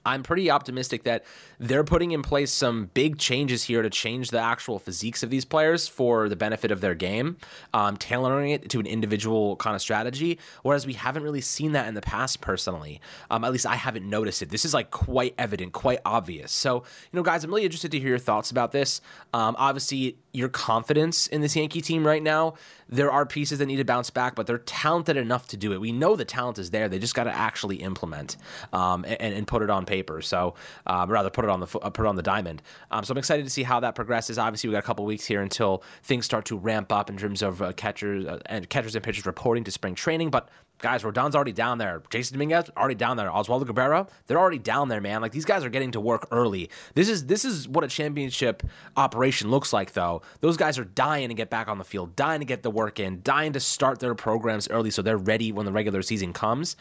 I'm 0.06 0.24
pretty 0.24 0.52
optimistic 0.52 1.04
that 1.04 1.24
they're 1.60 1.84
putting 1.84 2.12
in 2.12 2.22
place 2.22 2.52
some 2.52 2.89
big 2.94 3.18
changes 3.18 3.63
here 3.63 3.82
to 3.82 3.89
change 3.89 4.32
the 4.32 4.39
actual 4.39 4.80
physiques 4.80 5.24
of 5.24 5.30
these 5.30 5.46
players 5.46 5.88
for 5.88 6.28
the 6.28 6.36
benefit 6.36 6.72
of 6.72 6.82
their 6.82 6.96
game, 6.96 7.38
um, 7.74 7.96
tailoring 7.96 8.52
it 8.52 8.70
to 8.70 8.80
an 8.80 8.86
individual 8.86 9.56
kind 9.56 9.76
of 9.76 9.82
strategy. 9.82 10.39
Whereas 10.63 10.86
we 10.86 10.94
haven't 10.94 11.24
really 11.24 11.42
seen 11.42 11.72
that 11.72 11.88
in 11.88 11.94
the 11.94 12.02
past, 12.02 12.42
personally. 12.42 13.00
Um, 13.32 13.44
at 13.44 13.52
least 13.52 13.66
I 13.66 13.76
haven't 13.76 14.10
noticed 14.10 14.42
it. 14.42 14.50
This 14.50 14.66
is 14.66 14.74
like 14.74 14.92
quite 14.92 15.36
evident, 15.38 15.72
quite 15.72 16.00
obvious. 16.06 16.52
So, 16.52 16.78
you 16.78 17.18
know, 17.18 17.24
guys, 17.24 17.44
I'm 17.44 17.50
really 17.50 17.63
interested 17.63 17.92
to 17.92 18.00
hear 18.00 18.10
your 18.10 18.20
thoughts 18.20 18.52
about 18.52 18.74
this. 18.74 19.00
Um, 19.34 19.56
obviously, 19.58 20.18
your 20.34 20.50
confidence 20.50 21.28
in 21.28 21.42
this 21.42 21.56
Yankee 21.56 21.82
team 21.82 22.06
right 22.06 22.24
now. 22.24 22.56
There 22.89 23.12
are 23.12 23.26
pieces 23.26 23.60
that 23.60 23.66
need 23.68 23.78
to 23.78 23.86
bounce 23.86 24.10
back, 24.10 24.36
but 24.36 24.46
they're 24.48 24.58
talented 24.60 25.18
enough 25.18 25.48
to 25.48 25.58
do 25.58 25.74
it. 25.74 25.80
We 25.80 25.92
know 25.92 26.16
the 26.16 26.26
talent 26.26 26.60
is 26.60 26.72
there. 26.72 26.89
They 26.89 27.00
just 27.00 27.16
got 27.16 27.24
to 27.24 27.32
actually 27.32 27.78
implement 27.78 28.38
um, 28.72 29.06
and, 29.06 29.34
and 29.34 29.48
put 29.48 29.62
it 29.62 29.70
on 29.70 29.86
paper 29.86 29.92
paper. 29.93 30.21
So 30.21 30.56
um, 30.88 31.10
rather 31.10 31.29
put 31.29 31.45
it 31.45 31.51
on 31.51 31.60
the 31.60 31.67
uh, 31.79 31.89
put 31.91 32.06
it 32.06 32.10
on 32.10 32.15
the 32.15 32.23
diamond. 32.23 32.62
Um, 32.89 33.03
so 33.03 33.12
I'm 33.12 33.17
excited 33.19 33.43
to 33.43 33.49
see 33.51 33.63
how 33.63 33.79
that 33.82 33.93
progresses. 33.93 34.38
Obviously, 34.39 34.69
we 34.69 34.73
got 34.73 34.84
a 34.84 34.88
couple 34.89 35.06
weeks 35.06 35.25
here 35.25 35.41
until 35.41 35.84
things 36.01 36.25
start 36.25 36.45
to 36.45 36.58
ramp 36.58 36.91
up 36.91 37.10
in 37.12 37.17
terms 37.17 37.41
of 37.43 37.62
uh, 37.62 37.71
catchers 37.73 38.25
uh, 38.25 38.39
and 38.47 38.67
catchers 38.69 38.95
and 38.95 39.03
pitchers 39.03 39.25
reporting 39.25 39.63
to 39.65 39.71
spring 39.71 39.93
training. 39.93 40.32
But 40.32 40.49
guys, 40.79 41.03
Rodon's 41.03 41.36
already 41.36 41.53
down 41.53 41.77
there. 41.77 42.01
Jasson 42.10 42.34
Dominguez 42.34 42.69
already 42.75 42.95
down 42.95 43.17
there. 43.17 43.29
Oswaldo 43.29 43.65
Cabrera, 43.65 44.08
they're 44.27 44.39
already 44.39 44.60
down 44.60 44.89
there, 44.89 44.99
man. 44.99 45.21
Like 45.21 45.32
these 45.32 45.45
guys 45.45 45.63
are 45.63 45.69
getting 45.69 45.91
to 45.91 46.01
work 46.01 46.27
early. 46.32 46.69
This 46.95 47.08
is 47.08 47.27
this 47.27 47.45
is 47.45 47.67
what 47.67 47.84
a 47.84 47.88
championship 47.88 48.63
operation 48.97 49.51
looks 49.51 49.71
like, 49.71 49.93
though. 49.93 50.23
Those 50.41 50.58
guys 50.58 50.79
are 50.79 50.86
dying 50.86 51.29
to 51.29 51.36
get 51.36 51.49
back 51.49 51.67
on 51.67 51.77
the 51.77 51.86
field, 51.86 52.15
dying 52.15 52.39
to 52.39 52.45
get 52.45 52.63
the 52.63 52.71
work 52.71 52.99
in, 52.99 53.21
dying 53.23 53.53
to 53.53 53.60
start 53.60 53.99
their 53.99 54.15
programs 54.15 54.67
early 54.69 54.89
so 54.89 55.01
they're 55.01 55.17
ready 55.17 55.51
when 55.51 55.65
the 55.67 55.71
regular 55.71 56.01
season 56.01 56.34
comes. 56.34 56.75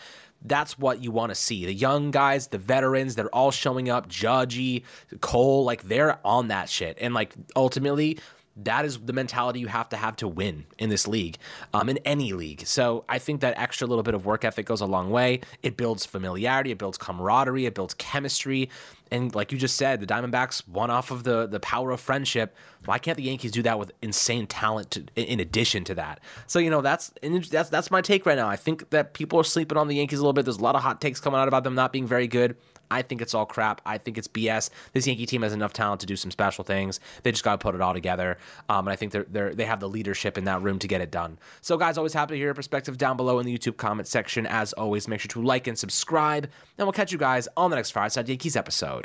That's 0.45 0.79
what 0.79 1.03
you 1.03 1.11
want 1.11 1.31
to 1.31 1.35
see. 1.35 1.67
The 1.67 1.75
young 1.75 2.11
guys, 2.11 2.49
the 2.49 2.59
veterans, 2.59 3.15
they're 3.15 3.35
all 3.35 3.51
showing 3.51 3.89
up. 3.89 4.09
Judgy, 4.09 4.83
Cole, 5.21 5.65
like 5.65 5.85
they're 5.85 6.19
on 6.25 6.49
that 6.49 6.69
shit. 6.69 6.99
And 7.01 7.15
like 7.15 7.35
ultimately, 7.55 8.19
that 8.57 8.85
is 8.85 8.99
the 8.99 9.13
mentality 9.13 9.61
you 9.61 9.67
have 9.69 9.89
to 9.91 9.97
have 9.97 10.17
to 10.17 10.29
win 10.29 10.67
in 10.79 10.91
this 10.91 11.09
league, 11.09 11.39
um, 11.73 11.89
in 11.89 11.99
any 11.99 12.33
league. 12.33 12.67
So 12.67 13.05
I 13.09 13.19
think 13.19 13.41
that 13.41 13.57
extra 13.57 13.87
little 13.87 14.03
bit 14.03 14.15
of 14.15 14.27
work 14.27 14.45
ethic 14.45 14.67
goes 14.67 14.81
a 14.81 14.87
long 14.87 15.11
way. 15.11 15.41
It 15.63 15.77
builds 15.77 16.05
familiarity, 16.05 16.71
it 16.71 16.79
builds 16.79 16.99
camaraderie, 16.99 17.67
it 17.67 17.75
builds 17.75 17.95
chemistry. 17.95 18.69
And 19.13 19.35
like 19.35 19.53
you 19.53 19.59
just 19.59 19.77
said, 19.77 20.01
the 20.01 20.07
Diamondbacks 20.07 20.67
won 20.67 20.91
off 20.91 21.11
of 21.11 21.23
the 21.23 21.47
the 21.47 21.61
power 21.61 21.91
of 21.91 22.01
friendship. 22.01 22.57
Why 22.87 22.99
can't 22.99 23.17
the 23.17 23.23
Yankees 23.23 23.53
do 23.53 23.63
that 23.63 23.79
with 23.79 23.93
insane 24.01 24.47
talent 24.47 24.91
to, 24.93 25.05
in 25.15 25.39
addition 25.39 25.85
to 25.85 25.95
that? 25.97 26.21
So 26.47 26.59
you 26.59 26.71
know 26.71 26.81
that's 26.81 27.13
that's 27.51 27.69
that's 27.69 27.91
my 27.91 28.01
take 28.01 28.25
right 28.25 28.37
now. 28.37 28.49
I 28.49 28.57
think 28.57 28.89
that 28.91 29.13
people 29.13 29.39
are 29.39 29.45
sleeping 29.45 29.77
on 29.77 29.87
the 29.87 29.97
Yankees 29.97 30.19
a 30.19 30.23
little 30.23 30.33
bit. 30.33 30.47
There's 30.47 30.57
a 30.57 30.63
lot 30.63 30.77
of 30.77 30.83
hot 30.83 31.01
takes 31.01 31.21
coming 31.21 31.39
out 31.39 31.47
about 31.47 31.63
them 31.63 31.75
not 31.75 31.93
being 31.93 32.07
very 32.07 32.27
good. 32.27 32.57
I 32.93 33.03
think 33.03 33.23
it's 33.23 33.35
all 33.35 33.47
crap. 33.47 33.81
I 33.87 33.99
think 33.99 34.19
it's 34.19 34.29
BS. 34.29 34.71
This 34.93 35.07
Yankee 35.07 35.27
team 35.27 35.43
has 35.43 35.53
enough 35.53 35.73
talent 35.73 36.01
to 36.03 36.07
do 36.07 36.15
some 36.15 36.31
special 36.31 36.63
things. 36.63 37.01
They 37.23 37.33
just 37.33 37.43
got 37.43 37.53
to 37.53 37.59
put 37.59 37.75
it 37.75 37.81
all 37.81 37.95
together. 37.95 38.37
Um, 38.69 38.87
and 38.87 38.93
I 38.93 38.97
think 38.97 39.13
they're, 39.13 39.27
they're, 39.29 39.55
they 39.55 39.65
have 39.65 39.81
the 39.81 39.89
leadership 39.89 40.37
in 40.37 40.45
that 40.45 40.61
room 40.63 40.79
to 40.81 40.89
get 40.89 41.01
it 41.01 41.11
done. 41.11 41.39
So, 41.63 41.79
guys, 41.79 41.97
always 41.97 42.13
happy 42.13 42.35
to 42.35 42.37
hear 42.37 42.49
your 42.49 42.55
perspective 42.55 42.99
down 42.99 43.17
below 43.17 43.39
in 43.39 43.47
the 43.47 43.59
YouTube 43.59 43.79
comment 43.79 44.09
section. 44.09 44.47
As 44.47 44.75
always, 44.75 45.09
make 45.09 45.21
sure 45.21 45.29
to 45.31 45.43
like 45.43 45.67
and 45.67 45.79
subscribe. 45.79 46.45
And 46.77 46.87
we'll 46.87 46.93
catch 46.93 47.13
you 47.13 47.19
guys 47.19 47.49
on 47.57 47.71
the 47.71 47.77
next 47.77 47.93
Fireside 47.93 48.29
Yankees 48.29 48.57
episode. 48.57 49.02